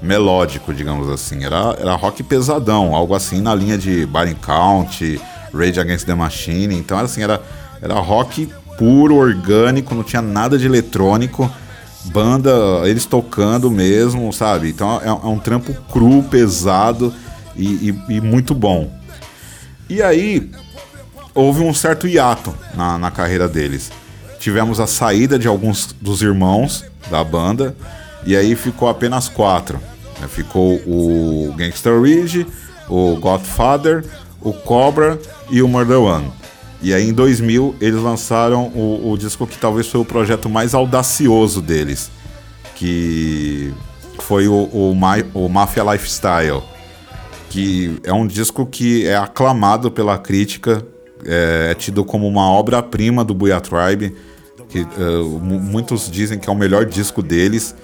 [0.00, 5.20] melódico, digamos assim, era, era rock pesadão, algo assim na linha de Baring Count,
[5.52, 7.42] Rage Against the Machine, então era assim, era,
[7.82, 11.50] era rock puro, orgânico, não tinha nada de eletrônico,
[12.06, 12.50] banda,
[12.84, 14.70] eles tocando mesmo, sabe?
[14.70, 17.12] Então é, é um trampo cru, pesado
[17.56, 18.90] e, e, e, muito bom.
[19.90, 20.50] E aí
[21.34, 23.90] houve um certo hiato na, na carreira deles
[24.38, 27.76] tivemos a saída de alguns dos irmãos da banda
[28.24, 29.80] e aí ficou apenas quatro.
[30.20, 30.28] Né?
[30.28, 32.46] Ficou o Gangster Ridge,
[32.88, 34.04] o Godfather,
[34.40, 35.18] o Cobra
[35.50, 36.32] e o Murder One.
[36.80, 40.74] E aí em 2000 eles lançaram o, o disco que talvez foi o projeto mais
[40.74, 42.10] audacioso deles,
[42.74, 43.72] que
[44.20, 44.92] foi o, o,
[45.34, 46.62] o Mafia Lifestyle,
[47.50, 50.84] que é um disco que é aclamado pela crítica,
[51.24, 54.14] é, é tido como uma obra-prima do Booyah Tribe
[54.68, 57.74] que uh, muitos dizem que é o melhor disco deles.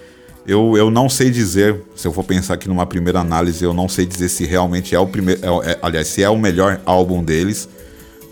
[0.46, 3.88] Eu, eu não sei dizer, se eu for pensar aqui numa primeira análise, eu não
[3.88, 5.40] sei dizer se realmente é o primeiro.
[5.42, 7.68] É, é, aliás, se é o melhor álbum deles.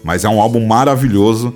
[0.03, 1.55] Mas é um álbum maravilhoso.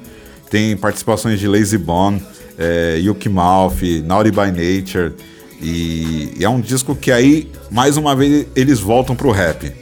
[0.50, 2.22] Tem participações de Lazy Bone,
[2.58, 5.12] é, Yuki Mouth, Naughty by Nature.
[5.60, 9.72] E, e, é um disco que aí, mais uma vez, eles voltam pro rap.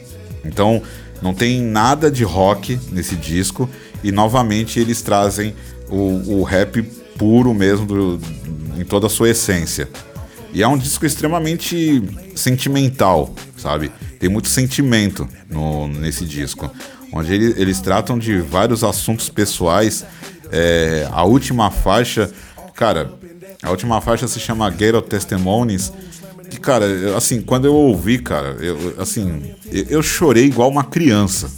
[0.43, 0.81] Então,
[1.21, 3.69] não tem nada de rock nesse disco.
[4.03, 5.55] E novamente eles trazem
[5.89, 6.81] o, o rap
[7.17, 8.19] puro mesmo, do,
[8.77, 9.89] em toda a sua essência.
[10.53, 12.01] E é um disco extremamente
[12.35, 13.91] sentimental, sabe?
[14.19, 16.71] Tem muito sentimento no, nesse disco.
[17.15, 20.05] Onde ele, eles tratam de vários assuntos pessoais.
[20.51, 22.29] É, a última faixa,
[22.75, 23.11] cara,
[23.63, 25.93] a última faixa se chama Ghetto Testimonies.
[26.49, 26.85] Que, cara,
[27.17, 31.49] assim, quando eu ouvi, cara, eu, assim, eu, chorei igual uma criança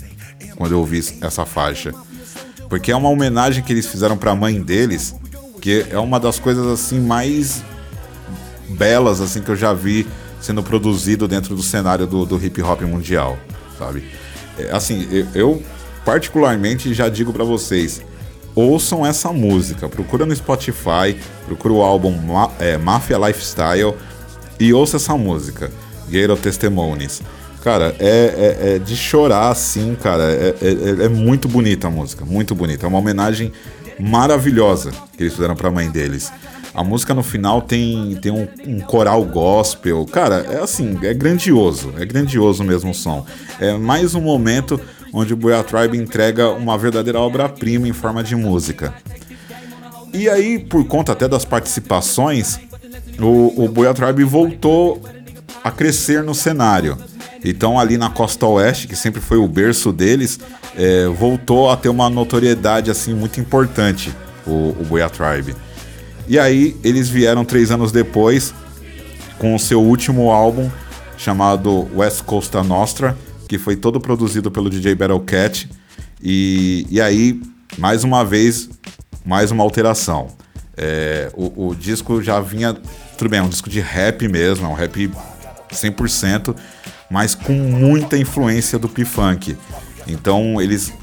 [0.55, 1.91] quando eu ouvi essa faixa.
[2.69, 5.15] Porque é uma homenagem que eles fizeram para a mãe deles
[5.67, 7.63] que é uma das coisas assim mais
[8.69, 10.07] belas assim que eu já vi
[10.39, 13.37] sendo produzido dentro do cenário do, do hip hop mundial,
[13.77, 14.05] sabe?
[14.57, 15.63] É, assim, eu, eu,
[16.05, 18.01] particularmente já digo para vocês,
[18.55, 21.15] ouçam essa música, procura no Spotify,
[21.45, 22.15] procura o álbum
[22.59, 23.93] é, Mafia Lifestyle
[24.59, 25.71] e ouça essa música,
[26.09, 27.21] Ghetto Testimonies.
[27.63, 30.23] Cara, é, é, é, de chorar assim, cara.
[30.23, 32.85] É, é, é, muito bonita a música, muito bonita.
[32.85, 33.51] É uma homenagem
[33.99, 36.31] maravilhosa que eles fizeram para a mãe deles.
[36.77, 40.05] A música no final tem, tem um, um, coral gospel.
[40.05, 41.91] Cara, é assim, é grandioso.
[41.97, 43.25] É grandioso mesmo o som.
[43.59, 44.79] É mais um momento
[45.11, 48.93] onde o Boya Tribe entrega uma verdadeira obra-prima em forma de música.
[50.13, 52.59] E aí, por conta até das participações,
[53.19, 55.01] o, o Boya Tribe voltou
[55.63, 56.95] a crescer no cenário.
[57.43, 60.39] Então, ali na costa oeste, que sempre foi o berço deles,
[60.75, 64.13] é, voltou a ter uma notoriedade assim muito importante,
[64.45, 65.55] o, o Boya Tribe.
[66.27, 68.53] E aí, eles vieram três anos depois
[69.39, 70.69] com o seu último álbum,
[71.17, 75.69] chamado West Costa Nostra, que foi todo produzido pelo DJ Battlecat.
[76.21, 77.39] E, e aí,
[77.77, 78.69] mais uma vez,
[79.25, 80.27] mais uma alteração.
[80.75, 82.75] É, o, o, disco já vinha.
[83.17, 85.09] Tudo bem, é um disco de rap mesmo, é um rap
[85.71, 86.55] 100%,
[87.09, 89.57] mas com muita influência do P-Funk.
[90.07, 90.93] Então eles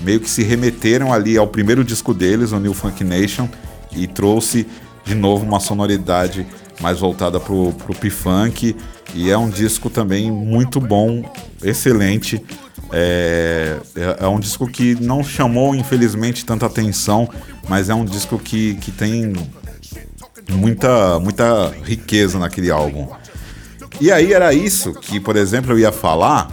[0.00, 3.48] meio que se remeteram ali ao primeiro disco deles, o New Funk Nation,
[3.92, 4.66] e trouxe
[5.04, 6.46] de novo uma sonoridade
[6.80, 8.76] mais voltada pro, pro P-Funk.
[9.14, 11.24] E é um disco também muito bom,
[11.62, 12.42] excelente.
[12.92, 17.28] É, é, é, um disco que não chamou, infelizmente, tanta atenção,
[17.68, 19.32] mas é um disco que, que tem
[20.50, 23.08] muita, muita riqueza naquele álbum.
[24.00, 26.50] E aí era isso que, por exemplo, eu ia falar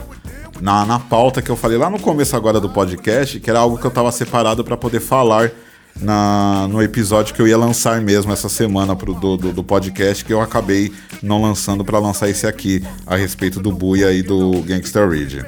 [0.62, 3.78] na, na pauta que eu falei lá no começo agora do podcast, que era algo
[3.78, 5.52] que eu estava separado para poder falar
[5.99, 10.23] na, no episódio que eu ia lançar mesmo essa semana pro, do, do, do podcast,
[10.25, 14.62] que eu acabei não lançando para lançar esse aqui, a respeito do Buia e do
[14.62, 15.43] Gangsta Ridge.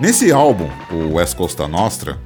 [0.00, 2.18] Nesse álbum, o West Costa Nostra,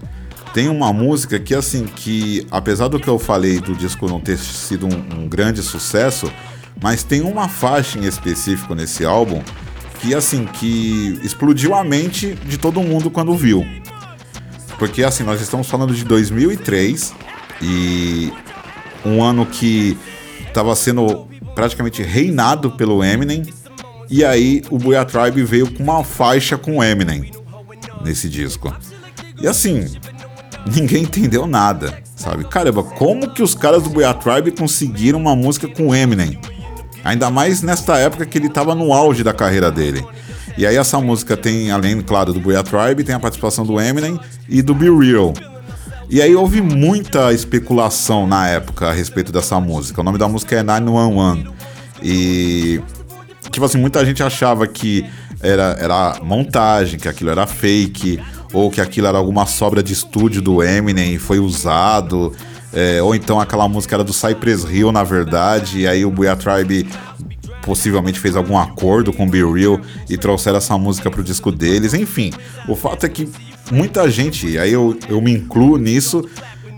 [0.55, 4.39] tem uma música que, assim, que apesar do que eu falei do disco não ter
[4.39, 6.33] sido um, um grande sucesso,
[6.81, 9.43] mas tem uma faixa em específico nesse álbum
[10.01, 13.67] que, assim, que explodiu a mente de todo mundo quando viu.
[14.79, 17.13] Porque, assim, nós estamos falando de 2003
[17.61, 18.33] e
[19.05, 19.99] um ano que
[20.47, 23.43] estava sendo praticamente reinado pelo Eminem.
[24.11, 27.31] E aí o Booyah Tribe veio com uma faixa com Eminem
[28.03, 28.75] nesse disco.
[29.41, 29.87] E assim,
[30.75, 32.45] ninguém entendeu nada, sabe?
[32.45, 36.39] Caramba, como que os caras do Booyah Tribe conseguiram uma música com Eminem?
[37.05, 40.05] Ainda mais nesta época que ele estava no auge da carreira dele.
[40.57, 44.19] E aí essa música tem, além, claro, do Booyah Tribe, tem a participação do Eminem
[44.49, 45.35] e do Be Real.
[46.09, 50.01] E aí houve muita especulação na época a respeito dessa música.
[50.01, 51.47] O nome da música é 911.
[52.03, 52.81] E
[53.51, 55.05] tipo assim, muita gente achava que
[55.41, 58.21] era, era montagem, que aquilo era fake,
[58.53, 62.33] ou que aquilo era alguma sobra de estúdio do Eminem e foi usado,
[62.73, 66.37] é, ou então aquela música era do Cypress Hill, na verdade, e aí o Booyah
[66.37, 66.89] Tribe
[67.63, 71.95] possivelmente fez algum acordo com o Be Real e trouxeram essa música pro disco deles.
[71.95, 72.33] Enfim,
[72.69, 73.29] o fato é que
[73.71, 76.29] muita gente, aí eu, eu me incluo nisso,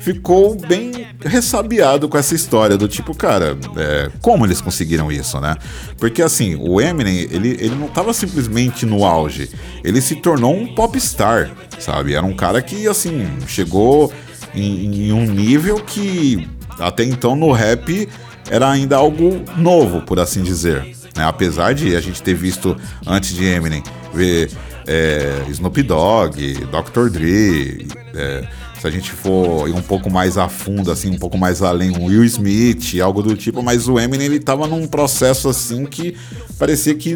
[0.01, 5.57] ficou bem ressabiado com essa história do tipo, cara, é, como eles conseguiram isso, né?
[5.99, 9.51] Porque assim, o Eminem, ele, ele não estava simplesmente no auge,
[9.83, 12.15] ele se tornou um popstar, sabe?
[12.15, 14.13] Era um cara que, assim, chegou
[14.55, 18.09] em, em um nível que até então no rap
[18.51, 20.85] era ainda algo novo, por assim dizer.
[21.17, 21.25] Né?
[21.25, 23.83] Apesar de a gente ter visto antes de Eminem
[24.15, 24.51] ver
[24.87, 27.09] é, Snoop Dogg, Dr.
[27.11, 28.47] Dre, é,
[28.81, 31.91] se a gente for ir um pouco mais a fundo, assim, um pouco mais além,
[31.91, 36.17] Will Smith, algo do tipo, mas o Eminem ele tava num processo assim que
[36.59, 37.11] parecia que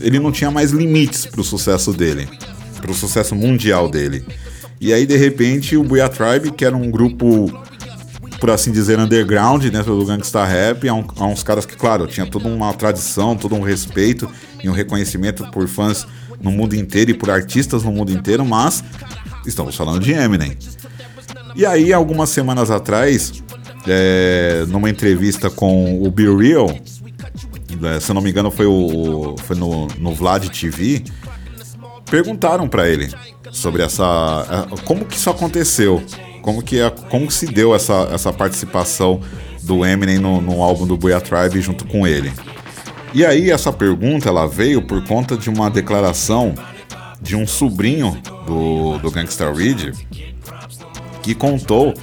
[0.00, 2.28] ele não tinha mais limites pro sucesso dele,
[2.80, 4.24] pro sucesso mundial dele.
[4.80, 7.50] E aí, de repente, o Booyah Tribe, que era um grupo,
[8.38, 12.06] por assim dizer, underground dentro do gangsta rap, há, um, há uns caras que, claro,
[12.06, 14.28] tinha toda uma tradição, todo um respeito
[14.62, 16.06] e um reconhecimento por fãs
[16.40, 18.82] no mundo inteiro e por artistas no mundo inteiro, mas
[19.46, 20.56] estamos falando de Eminem.
[21.54, 23.32] E aí, algumas semanas atrás,
[23.86, 29.36] é, numa entrevista com o Be Real, é, se eu não me engano foi, o,
[29.38, 31.04] foi no, no Vlad TV,
[32.10, 33.08] perguntaram para ele
[33.52, 34.68] sobre essa.
[34.72, 36.02] É, como que isso aconteceu?
[36.42, 39.20] Como que, como que se deu essa, essa participação
[39.62, 42.32] do Eminem no, no álbum do Booyah Tribe junto com ele?
[43.14, 46.52] E aí essa pergunta ela veio por conta de uma declaração
[47.22, 49.92] de um sobrinho do, do Gangsta Ridge
[51.22, 51.94] que contou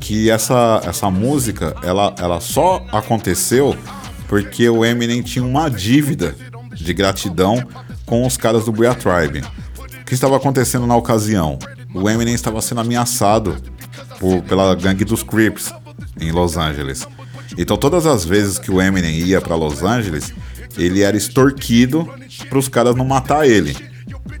[0.00, 3.76] que essa, essa música ela, ela só aconteceu
[4.26, 6.34] porque o Eminem tinha uma dívida
[6.74, 7.62] de gratidão
[8.06, 9.44] com os caras do Booyah Tribe.
[10.00, 11.58] O que estava acontecendo na ocasião?
[11.94, 13.56] O Eminem estava sendo ameaçado
[14.18, 15.70] por, pela gangue dos Crips
[16.18, 17.06] em Los Angeles.
[17.56, 20.32] Então todas as vezes que o Eminem ia para Los Angeles,
[20.76, 22.08] ele era extorquido
[22.48, 23.76] para os caras não matar ele.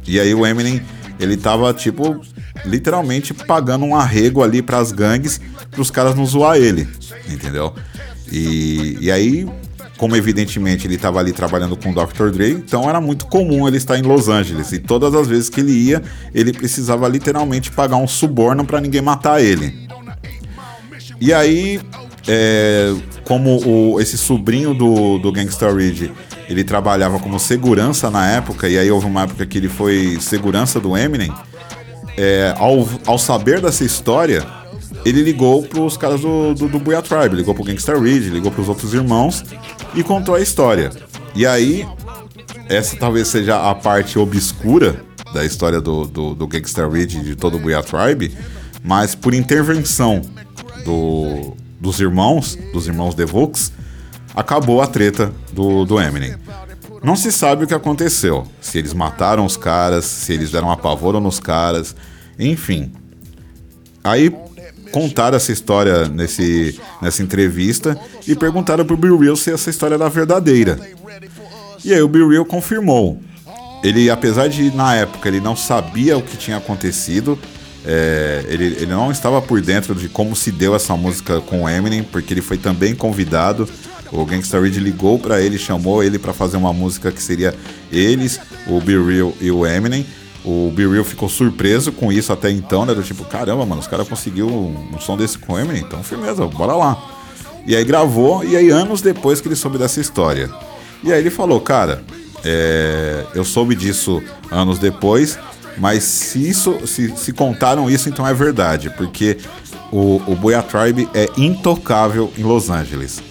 [0.06, 0.82] E aí o Eminem,
[1.20, 2.20] ele tava tipo
[2.64, 6.86] literalmente pagando um arrego ali para as gangues para os caras não zoar ele,
[7.28, 7.74] entendeu?
[8.30, 9.48] E, e aí,
[9.96, 12.30] como evidentemente ele estava ali trabalhando com o Dr.
[12.30, 14.72] Dre, então era muito comum ele estar em Los Angeles.
[14.72, 16.02] E todas as vezes que ele ia,
[16.34, 19.88] ele precisava literalmente pagar um suborno para ninguém matar ele.
[21.20, 21.80] E aí
[22.26, 26.12] é, como o, esse sobrinho do, do Gangsta Ridge,
[26.48, 30.78] ele trabalhava como segurança na época, e aí houve uma época que ele foi segurança
[30.78, 31.32] do Eminem,
[32.16, 34.46] é, ao, ao saber dessa história,
[35.04, 38.68] ele ligou pros caras do, do, do Booyah Tribe, ligou pro Gangsta Ridge, ligou pros
[38.68, 39.44] outros irmãos
[39.94, 40.90] e contou a história.
[41.34, 41.86] E aí,
[42.68, 47.56] essa talvez seja a parte obscura da história do, do, do Ridge e de todo
[47.56, 48.36] o Booyah Tribe,
[48.84, 50.20] mas por intervenção
[50.84, 53.72] do, dos irmãos, dos irmãos Devux,
[54.34, 56.36] acabou a treta do, do Eminem.
[57.02, 61.18] Não se sabe o que aconteceu, se eles mataram os caras, se eles deram apavoro
[61.18, 61.96] nos caras,
[62.38, 62.92] enfim.
[64.04, 64.32] Aí
[64.92, 70.08] contaram essa história nesse, nessa entrevista e perguntaram pro Bill Real se essa história era
[70.08, 70.78] verdadeira.
[71.84, 73.20] E aí o Bill Real confirmou.
[73.82, 77.36] Ele, apesar de na época ele não sabia o que tinha acontecido,
[77.84, 81.68] é, ele, ele não estava por dentro de como se deu essa música com o
[81.68, 83.68] Eminem, porque ele foi também convidado.
[84.12, 87.54] O Gangsta Ridge ligou para ele, chamou ele para fazer uma música que seria
[87.90, 90.06] eles, o Be Real e o Eminem.
[90.44, 92.94] O Be Real ficou surpreso com isso até então, né?
[92.94, 96.74] Do tipo, caramba, mano, os caras conseguiu um, som desse com Eminem, então firmeza, bora
[96.74, 97.02] lá.
[97.66, 100.50] E aí gravou, e aí anos depois que ele soube dessa história.
[101.02, 102.02] E aí ele falou, cara,
[102.44, 105.38] é, eu soube disso anos depois,
[105.76, 109.38] mas se isso, se, se contaram isso, então é verdade, porque
[109.90, 113.22] o, o Boya Tribe é intocável em Los Angeles.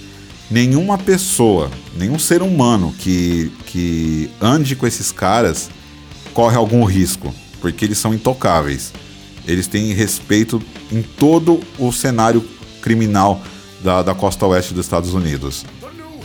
[0.49, 5.69] Nenhuma pessoa, nenhum ser humano que, que ande com esses caras
[6.33, 8.93] corre algum risco, porque eles são intocáveis.
[9.47, 10.61] Eles têm respeito
[10.91, 12.43] em todo o cenário
[12.81, 13.41] criminal
[13.83, 15.65] da, da costa oeste dos Estados Unidos.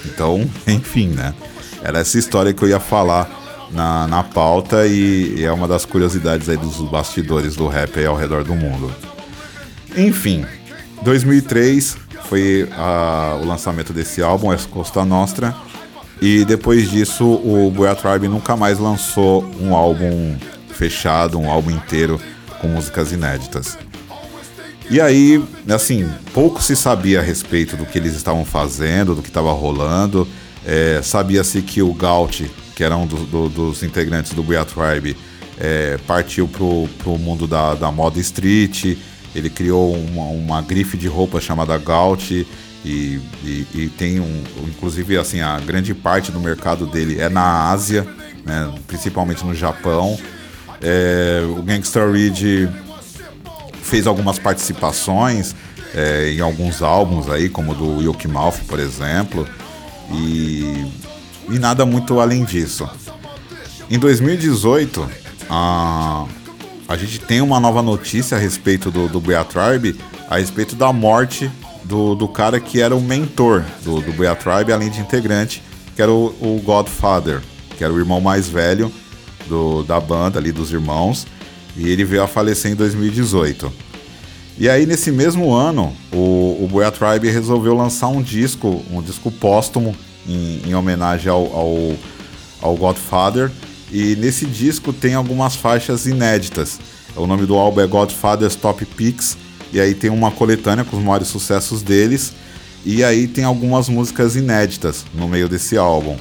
[0.04, 1.34] Então, enfim, né?
[1.82, 5.84] Era essa história que eu ia falar na, na pauta e, e é uma das
[5.84, 8.92] curiosidades aí dos bastidores do rap aí ao redor do mundo.
[9.96, 10.44] Enfim,
[11.02, 11.96] 2003
[12.28, 15.54] foi a, o lançamento desse álbum, Es Costa Nostra.
[16.20, 20.36] E depois disso, o Boya Tribe nunca mais lançou um álbum
[20.68, 22.20] fechado, um álbum inteiro
[22.60, 23.76] com músicas inéditas.
[24.88, 29.28] E aí, assim, pouco se sabia a respeito do que eles estavam fazendo, do que
[29.28, 30.26] estava rolando.
[30.64, 35.16] É, Sabia-se que o Gaut, que era um do, do, dos integrantes do Boya Tribe,
[35.58, 38.98] é, partiu pro, pro mundo da, da moda street.
[39.34, 42.46] Ele criou uma, uma grife de roupa chamada Gaut
[42.84, 47.70] e, e, e, tem um, inclusive assim, a grande parte do mercado dele é na
[47.70, 48.06] Ásia,
[48.44, 50.18] né, principalmente no Japão.
[50.82, 52.68] É, o Gangsta Reed
[53.82, 55.56] fez algumas participações
[55.94, 59.48] é, em alguns álbuns aí, como do Yoki Mouth, por exemplo,
[60.12, 60.86] e,
[61.48, 62.88] e nada muito além disso.
[63.90, 65.08] Em 2018,
[65.48, 66.26] a,
[66.88, 70.92] a gente tem uma nova notícia a respeito do, do Bea Tribe, a respeito da
[70.92, 71.50] morte
[71.84, 75.62] do, do cara que era o mentor do, do Bea Tribe, além de integrante,
[75.94, 77.40] que era o, o Godfather,
[77.76, 78.92] que era o irmão mais velho
[79.48, 81.26] do, da banda ali, dos irmãos,
[81.76, 83.72] e ele veio a falecer em 2018.
[84.58, 89.30] E aí, nesse mesmo ano, o, o Boya Tribe resolveu lançar um disco, um disco
[89.30, 89.94] póstumo,
[90.28, 91.94] em, em homenagem ao, ao,
[92.60, 93.50] ao Godfather.
[93.90, 96.78] E nesse disco tem algumas faixas inéditas.
[97.14, 99.36] O nome do álbum é Godfather's Top Picks
[99.72, 102.32] e aí tem uma coletânea com os maiores sucessos deles.
[102.84, 106.16] E aí tem algumas músicas inéditas no meio desse álbum.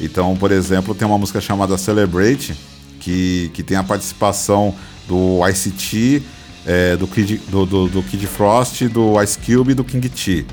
[0.00, 2.54] Então, por exemplo, tem uma música chamada Celebrate,
[3.00, 4.74] que, que tem a participação
[5.06, 6.22] do ICT,
[6.66, 10.44] é, do, Kid, do, do, do Kid Frost, do Ice Cube e do King T.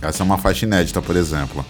[0.00, 1.64] Essa é uma faixa inédita, por exemplo.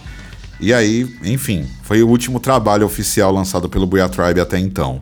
[0.59, 5.01] E aí, enfim, foi o último trabalho oficial lançado pelo Booyah Tribe até então.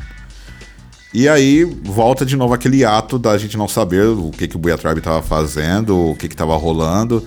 [1.13, 4.59] E aí volta de novo aquele ato da gente não saber o que, que o
[4.59, 7.25] Buia Tribe estava fazendo, o que estava rolando.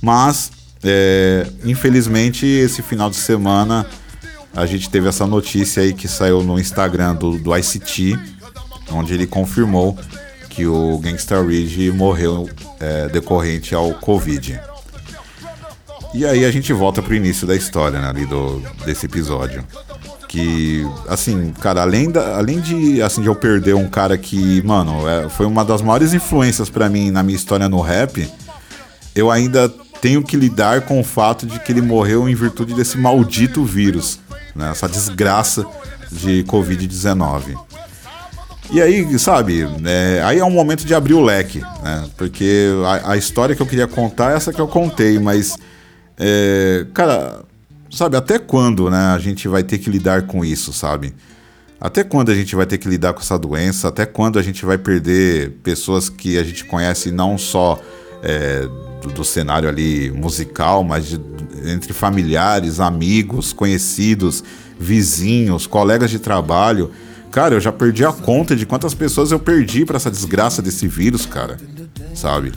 [0.00, 0.52] Mas,
[0.84, 3.84] é, infelizmente, esse final de semana
[4.54, 8.18] a gente teve essa notícia aí que saiu no Instagram do, do ICT,
[8.92, 9.98] onde ele confirmou
[10.48, 12.48] que o Gangsta Ridge morreu
[12.80, 14.58] é, decorrente ao Covid.
[16.16, 19.62] E aí a gente volta pro início da história, né, ali do, desse episódio
[20.28, 25.08] que assim, cara, além, da, além de assim de eu perder um cara que, mano,
[25.08, 28.28] é, foi uma das maiores influências para mim na minha história no rap,
[29.14, 29.68] eu ainda
[30.00, 34.18] tenho que lidar com o fato de que ele morreu em virtude desse maldito vírus,
[34.54, 34.70] né?
[34.70, 35.64] Essa desgraça
[36.10, 37.56] de Covid-19.
[38.70, 42.04] E aí, sabe, é, aí é um momento de abrir o leque, né?
[42.16, 45.56] Porque a, a, história que eu queria contar é essa que eu contei, mas,
[46.18, 47.44] é, cara,
[47.90, 51.14] sabe, até quando, né, a gente vai ter que lidar com isso, sabe?
[51.80, 53.88] Até quando a gente vai ter que lidar com essa doença?
[53.88, 57.78] Até quando a gente vai perder pessoas que a gente conhece não só
[58.22, 58.66] é,
[59.02, 61.20] do, do, cenário ali musical, mas de,
[61.66, 64.42] entre familiares, amigos, conhecidos,
[64.80, 66.90] vizinhos, colegas de trabalho?
[67.30, 70.88] Cara, eu já perdi a conta de quantas pessoas eu perdi para essa desgraça desse
[70.88, 71.58] vírus, cara.
[72.14, 72.52] Sabe?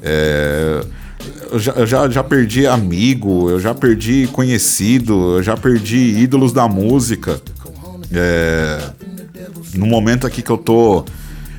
[0.00, 0.82] É
[1.50, 6.52] eu já, eu já, já perdi amigo, eu já perdi conhecido, eu já perdi ídolos
[6.52, 7.40] da música.
[8.12, 8.78] É,
[9.74, 11.04] no momento aqui que eu tô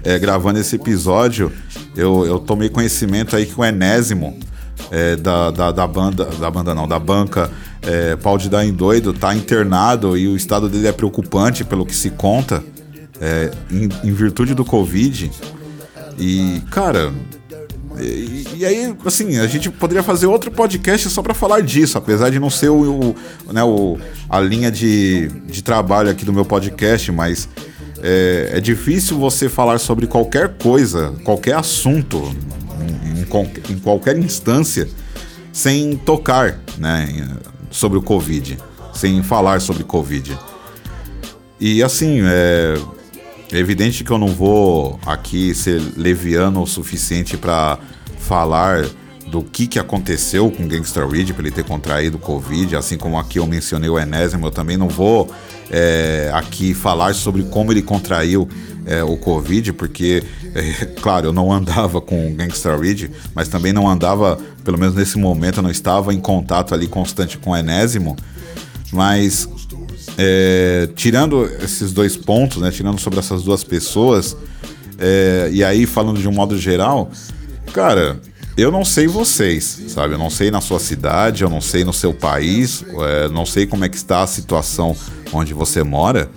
[0.03, 1.51] é, gravando esse episódio,
[1.95, 4.37] eu, eu tomei conhecimento aí que o Enésimo
[4.91, 7.49] é, da, da, da, banda, da banda não, da banca
[7.81, 11.85] é, Pau de Dar em Doido tá internado e o estado dele é preocupante pelo
[11.85, 12.63] que se conta
[13.19, 15.31] é, em, em virtude do Covid.
[16.17, 17.11] E, cara,
[17.99, 22.29] e, e, aí, assim, a gente poderia fazer outro podcast só para falar disso, apesar
[22.29, 23.15] de não ser o,
[23.47, 23.97] o, né, o,
[24.29, 27.47] a linha de, de trabalho aqui do meu podcast, mas
[28.01, 32.21] é, é difícil você falar sobre qualquer coisa, qualquer assunto,
[32.81, 34.87] em, em, em qualquer instância,
[35.51, 37.27] sem tocar né,
[37.69, 38.57] sobre o Covid,
[38.93, 40.37] sem falar sobre Covid.
[41.59, 42.73] E assim, é,
[43.53, 47.77] É evidente que eu não vou aqui ser leviano o suficiente para
[48.17, 48.83] falar
[49.27, 53.15] do que, que aconteceu com o Gangster Reed para ele ter contraído Covid, assim como
[53.15, 55.31] aqui eu mencionei o Enésimo, eu também não vou
[55.69, 58.49] é, aqui falar sobre como ele contraiu
[58.87, 60.23] é, o Covid, porque,
[60.55, 64.95] é, claro, eu não andava com o Gangster Reed, mas também não andava, pelo menos
[64.95, 68.15] nesse momento, eu não estava em contato ali constante com o Enésimo,
[68.91, 69.47] mas
[70.17, 74.35] é, tirando esses dois pontos, né, tirando sobre essas duas pessoas,
[74.97, 77.11] é, e aí falando de um modo geral,
[77.73, 78.19] cara,
[78.55, 80.13] eu não sei vocês, sabe?
[80.13, 83.65] Eu não sei na sua cidade, eu não sei no seu país, é, não sei
[83.65, 84.95] como é que está a situação
[85.31, 86.29] onde você mora,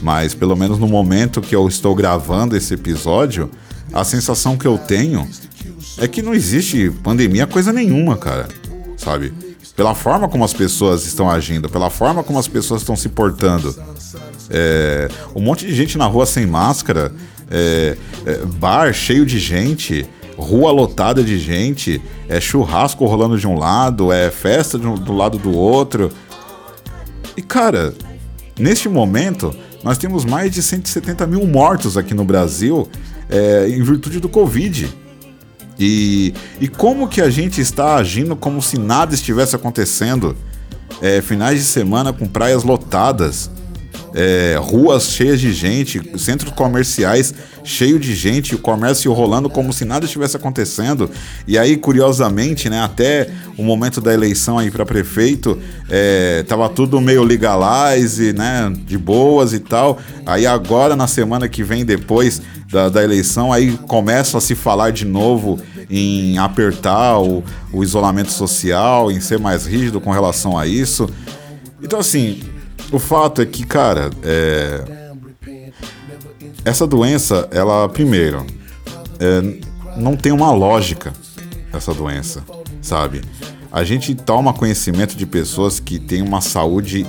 [0.00, 3.50] mas pelo menos no momento que eu estou gravando esse episódio,
[3.92, 5.28] a sensação que eu tenho
[5.98, 8.46] é que não existe pandemia coisa nenhuma, cara,
[8.96, 9.32] sabe?
[9.76, 13.76] Pela forma como as pessoas estão agindo, pela forma como as pessoas estão se portando.
[14.48, 17.12] É, um monte de gente na rua sem máscara,
[17.50, 20.06] é, é, bar cheio de gente,
[20.36, 25.36] rua lotada de gente, é churrasco rolando de um lado, é festa um, do lado
[25.38, 26.10] do outro.
[27.36, 27.92] E cara,
[28.58, 29.54] neste momento,
[29.84, 32.88] nós temos mais de 170 mil mortos aqui no Brasil
[33.28, 34.88] é, em virtude do Covid.
[35.78, 40.36] E, e como que a gente está agindo como se nada estivesse acontecendo?
[41.02, 43.50] É, finais de semana com praias lotadas,
[44.14, 49.84] é, ruas cheias de gente, centros comerciais cheio de gente, o comércio rolando como se
[49.84, 51.10] nada estivesse acontecendo.
[51.46, 55.58] E aí, curiosamente, né, até o momento da eleição aí para prefeito,
[55.90, 59.98] é, tava tudo meio legalize, né, de boas e tal.
[60.24, 64.90] Aí agora, na semana que vem depois da, da eleição, aí começa a se falar
[64.90, 70.66] de novo em apertar o, o isolamento social, em ser mais rígido com relação a
[70.66, 71.08] isso.
[71.82, 72.42] Então, assim,
[72.90, 74.84] o fato é que, cara, é...
[76.64, 78.44] essa doença, ela, primeiro,
[79.20, 79.96] é...
[79.96, 81.12] não tem uma lógica,
[81.72, 82.42] essa doença,
[82.82, 83.22] sabe?
[83.70, 87.06] A gente toma conhecimento de pessoas que têm uma saúde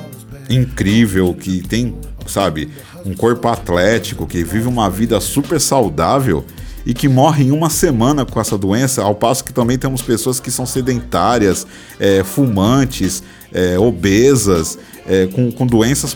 [0.49, 1.95] incrível, que tem,
[2.25, 2.69] sabe,
[3.07, 6.43] um corpo atlético, que vive uma vida super saudável
[6.85, 10.39] e que morrem em uma semana com essa doença, ao passo que também temos pessoas
[10.39, 11.65] que são sedentárias,
[11.99, 16.15] é, fumantes, é, obesas, é, com, com, doenças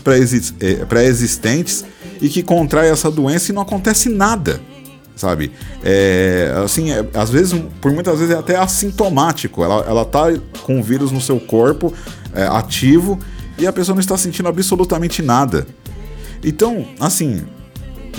[0.60, 1.84] é, pré-existentes
[2.20, 4.60] e que contrai essa doença e não acontece nada,
[5.16, 5.52] sabe?
[5.82, 9.62] É, assim, é, às vezes, por muitas vezes é até assintomático.
[9.62, 10.32] Ela, ela tá
[10.62, 11.92] com o vírus no seu corpo
[12.50, 13.18] ativo
[13.58, 15.66] e a pessoa não está sentindo absolutamente nada.
[16.44, 17.42] Então, assim,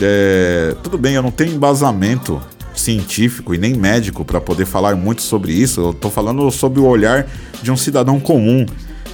[0.01, 2.41] é, tudo bem, eu não tenho embasamento
[2.73, 5.81] científico e nem médico para poder falar muito sobre isso.
[5.81, 7.27] Eu estou falando sobre o olhar
[7.61, 8.65] de um cidadão comum.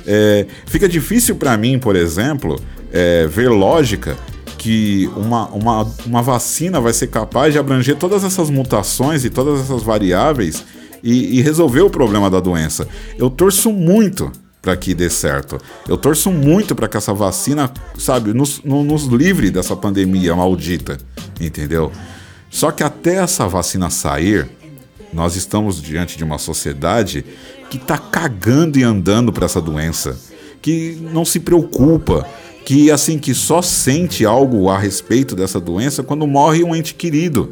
[0.06, 2.60] É, fica difícil para mim, por exemplo,
[2.92, 4.18] é, ver lógica
[4.58, 9.62] que uma, uma, uma vacina vai ser capaz de abranger todas essas mutações e todas
[9.62, 10.64] essas variáveis
[11.02, 12.88] e, e resolver o problema da doença.
[13.18, 14.32] Eu torço muito
[14.62, 15.58] para que dê certo.
[15.88, 20.98] Eu torço muito para que essa vacina, sabe, nos, nos livre dessa pandemia maldita,
[21.40, 21.92] entendeu?
[22.50, 24.50] Só que até essa vacina sair,
[25.14, 27.24] nós estamos diante de uma sociedade
[27.70, 30.18] que está cagando e andando para essa doença,
[30.62, 32.28] que não se preocupa,
[32.66, 37.52] que assim que só sente algo a respeito dessa doença quando morre um ente querido.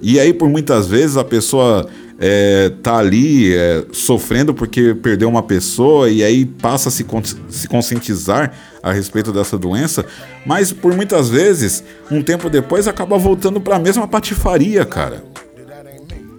[0.00, 1.88] E aí por muitas vezes a pessoa
[2.18, 7.04] é, tá ali é, sofrendo porque perdeu uma pessoa e aí passa a se,
[7.50, 8.52] se conscientizar
[8.82, 10.04] a respeito dessa doença,
[10.44, 15.24] mas por muitas vezes, um tempo depois, acaba voltando para a mesma patifaria, cara.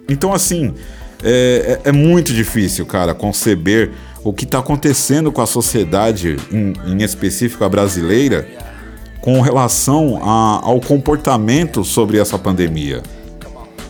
[0.08, 0.74] Então, assim,
[1.22, 3.90] é, é, é, muito difícil, cara, conceber
[4.24, 8.48] o que está acontecendo com a sociedade, em, em específico a brasileira,
[9.20, 13.02] com relação a, ao comportamento sobre essa pandemia.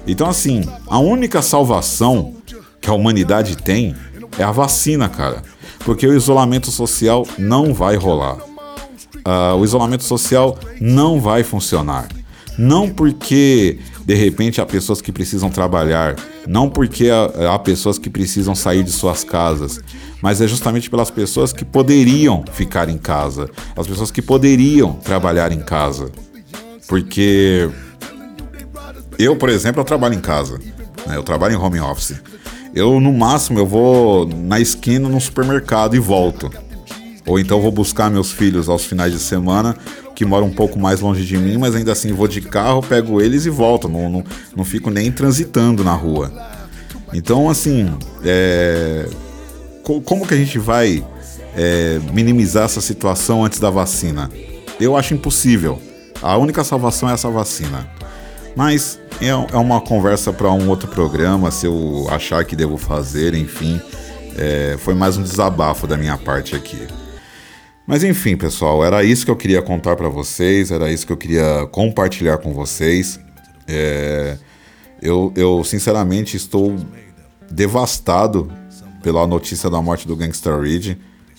[0.08, 2.34] Então, assim, a única salvação
[2.80, 3.94] que a humanidade tem
[4.38, 5.42] é a vacina, cara.
[5.80, 8.36] Porque o isolamento social não vai rolar.
[8.36, 12.08] Uh, o isolamento social não vai funcionar.
[12.56, 18.08] Não porque de repente há pessoas que precisam trabalhar, não porque há, há pessoas que
[18.08, 19.80] precisam sair de suas casas,
[20.22, 25.52] mas é justamente pelas pessoas que poderiam ficar em casa, as pessoas que poderiam trabalhar
[25.52, 26.10] em casa.
[26.88, 27.68] Porque
[29.18, 30.58] eu, por exemplo, eu trabalho em casa.
[31.06, 31.16] Né?
[31.16, 32.14] Eu trabalho em home office.
[32.74, 36.50] Eu, no máximo, eu vou na esquina no supermercado e volto.
[37.26, 39.76] Ou então vou buscar meus filhos aos finais de semana,
[40.14, 43.20] que moram um pouco mais longe de mim, mas ainda assim vou de carro, pego
[43.20, 43.88] eles e volto.
[43.88, 44.24] Não, não,
[44.56, 46.32] não fico nem transitando na rua.
[47.12, 47.90] Então, assim,
[48.24, 49.06] é...
[50.04, 51.04] como que a gente vai
[51.56, 54.30] é, minimizar essa situação antes da vacina?
[54.80, 55.80] Eu acho impossível,
[56.22, 57.88] A única salvação é essa vacina.
[58.56, 63.34] Mas é, é uma conversa para um outro programa, se eu achar que devo fazer,
[63.34, 63.80] enfim.
[64.36, 66.86] É, foi mais um desabafo da minha parte aqui.
[67.86, 71.16] Mas enfim, pessoal, era isso que eu queria contar para vocês, era isso que eu
[71.16, 73.18] queria compartilhar com vocês.
[73.66, 74.36] É,
[75.00, 76.76] eu, eu, sinceramente, estou
[77.50, 78.52] devastado
[79.02, 80.96] pela notícia da morte do Gangsta Reed,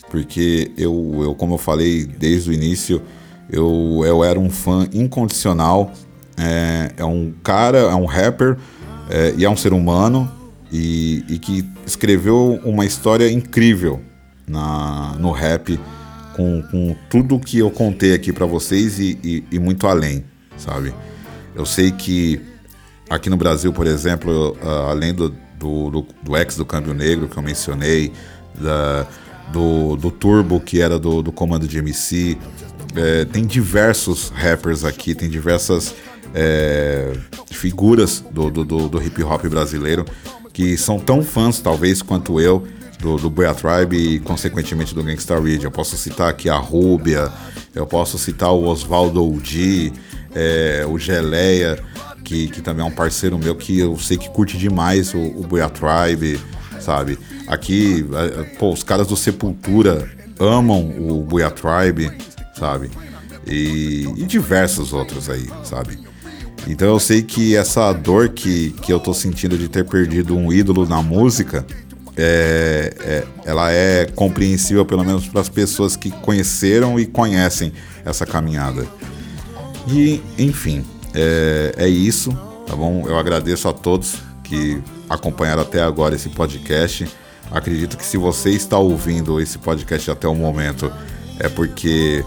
[0.10, 3.02] porque eu, eu, como eu falei desde o início,
[3.50, 5.92] eu, eu era um fã incondicional.
[6.40, 8.58] É, é um cara, é um rapper
[9.10, 10.32] é, e é um ser humano
[10.72, 14.00] e, e que escreveu uma história incrível
[14.48, 15.80] na, no rap
[16.36, 20.24] com, com tudo que eu contei aqui para vocês e, e, e, muito além,
[20.58, 20.94] sabe?
[21.56, 22.40] Eu sei que
[23.10, 27.28] aqui no Brasil, por exemplo, uh, além do, do, do, do, ex do Câmbio Negro
[27.28, 28.14] que eu mencionei,
[28.56, 29.06] da,
[29.52, 32.38] do, do Turbo que era do, do Comando de MC,
[32.96, 35.94] é, tem diversos rappers aqui, tem diversas
[36.34, 37.14] é,
[37.52, 40.06] figuras do, do, do, do hip hop brasileiro
[40.54, 42.68] que são tão fãs, talvez, quanto eu
[43.00, 45.64] do, do Boya Tribe e, consequentemente, do Gangsta Ridge.
[45.64, 47.32] Eu posso citar aqui a Rúbia,
[47.74, 49.94] eu posso citar o Oswaldo Udi,
[50.36, 51.80] é, o Geleia,
[52.24, 55.48] que, que também é um parceiro meu que eu sei que curte demais o, o
[55.48, 56.40] Boya Tribe,
[56.80, 57.18] sabe?
[57.48, 62.12] Aqui, é, pô, os caras do Sepultura amam o Boya Tribe,
[62.54, 62.92] sabe?
[63.48, 66.09] E, e diversos outros aí, sabe?
[66.68, 70.52] Então eu sei que essa dor que, que eu tô sentindo de ter perdido um
[70.52, 71.66] ídolo na música
[72.22, 77.72] é, é, ela é compreensível, pelo menos para as pessoas que conheceram e conhecem
[78.04, 78.86] essa caminhada.
[79.88, 82.32] E, enfim, é, é isso,
[82.68, 83.08] tá bom?
[83.08, 87.08] Eu agradeço a todos que acompanharam até agora esse podcast.
[87.50, 90.92] Acredito que se você está ouvindo esse podcast até o momento,
[91.40, 92.24] é porque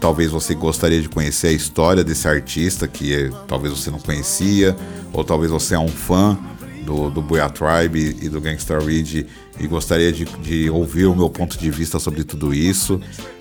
[0.00, 4.74] talvez você gostaria de conhecer a história desse artista que talvez você não conhecia,
[5.12, 6.38] ou talvez você é um fã
[6.84, 9.26] do, do Buya Tribe e do Gangsta Ridge
[9.58, 12.98] e gostaria de, de ouvir o meu ponto de vista sobre tudo isso.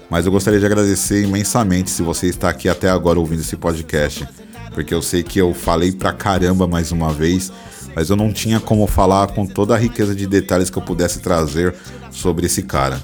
[0.10, 4.28] Mas eu gostaria de agradecer imensamente se você está aqui até agora ouvindo esse podcast,
[4.74, 7.52] porque eu sei que eu falei pra caramba mais uma vez,
[7.96, 11.20] mas eu não tinha como falar com toda a riqueza de detalhes que eu pudesse
[11.20, 11.74] trazer
[12.12, 13.00] sobre esse cara.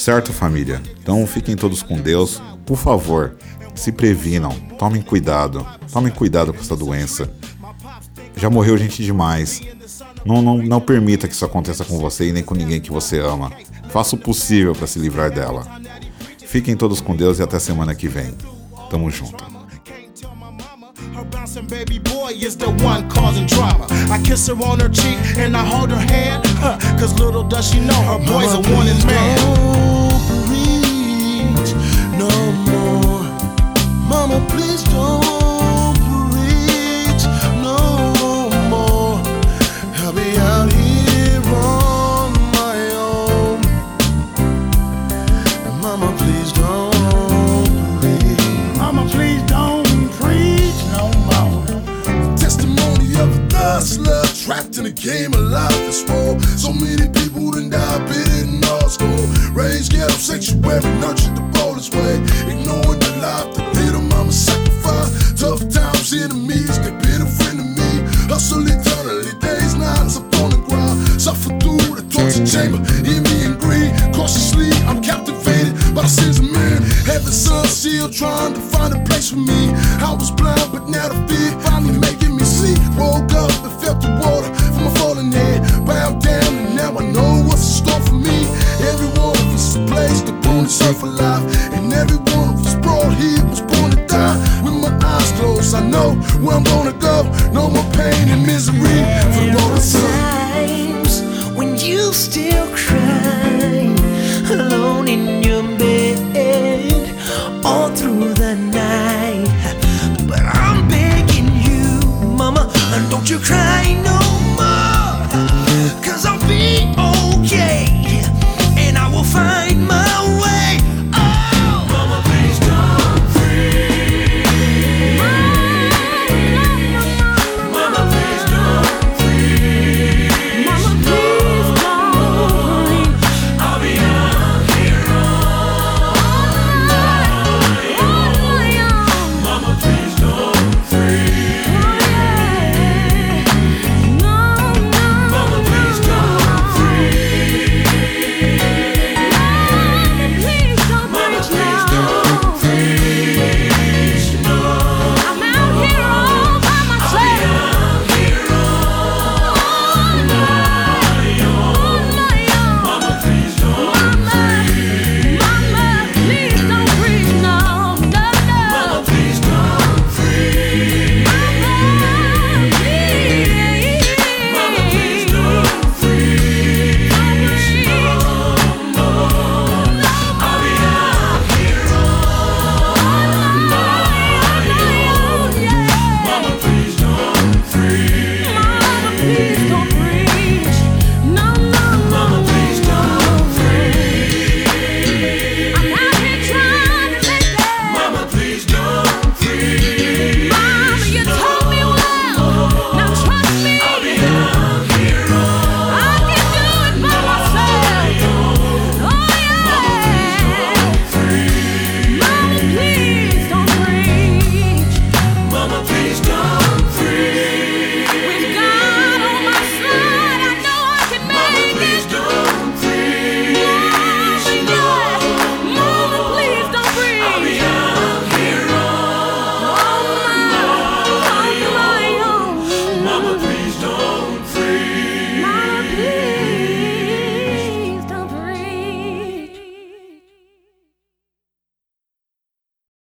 [0.00, 0.80] Certo, família?
[0.98, 2.40] Então fiquem todos com Deus.
[2.64, 3.36] Por favor,
[3.74, 7.30] se previnam, tomem cuidado, tomem cuidado com essa doença.
[8.34, 9.60] Já morreu gente demais.
[10.24, 13.18] Não, não, não permita que isso aconteça com você e nem com ninguém que você
[13.18, 13.52] ama.
[13.90, 15.66] Faça o possível para se livrar dela.
[16.46, 18.34] Fiquem todos com Deus e até semana que vem.
[18.88, 19.49] Tamo junto.
[21.40, 23.86] Bouncing baby boy is the one causing drama.
[24.10, 27.70] I kiss her on her cheek and I hold her hand, huh, cause little does
[27.70, 29.38] she know her boy's Mama, a wanted man.
[32.18, 32.28] no
[32.68, 33.22] more.
[34.06, 34.79] Mama, please
[54.80, 56.38] in a game of life is war.
[56.56, 59.26] So many people done died, been in our school.
[59.52, 62.19] Raised ghetto sanctuary, nurtured the boldest way.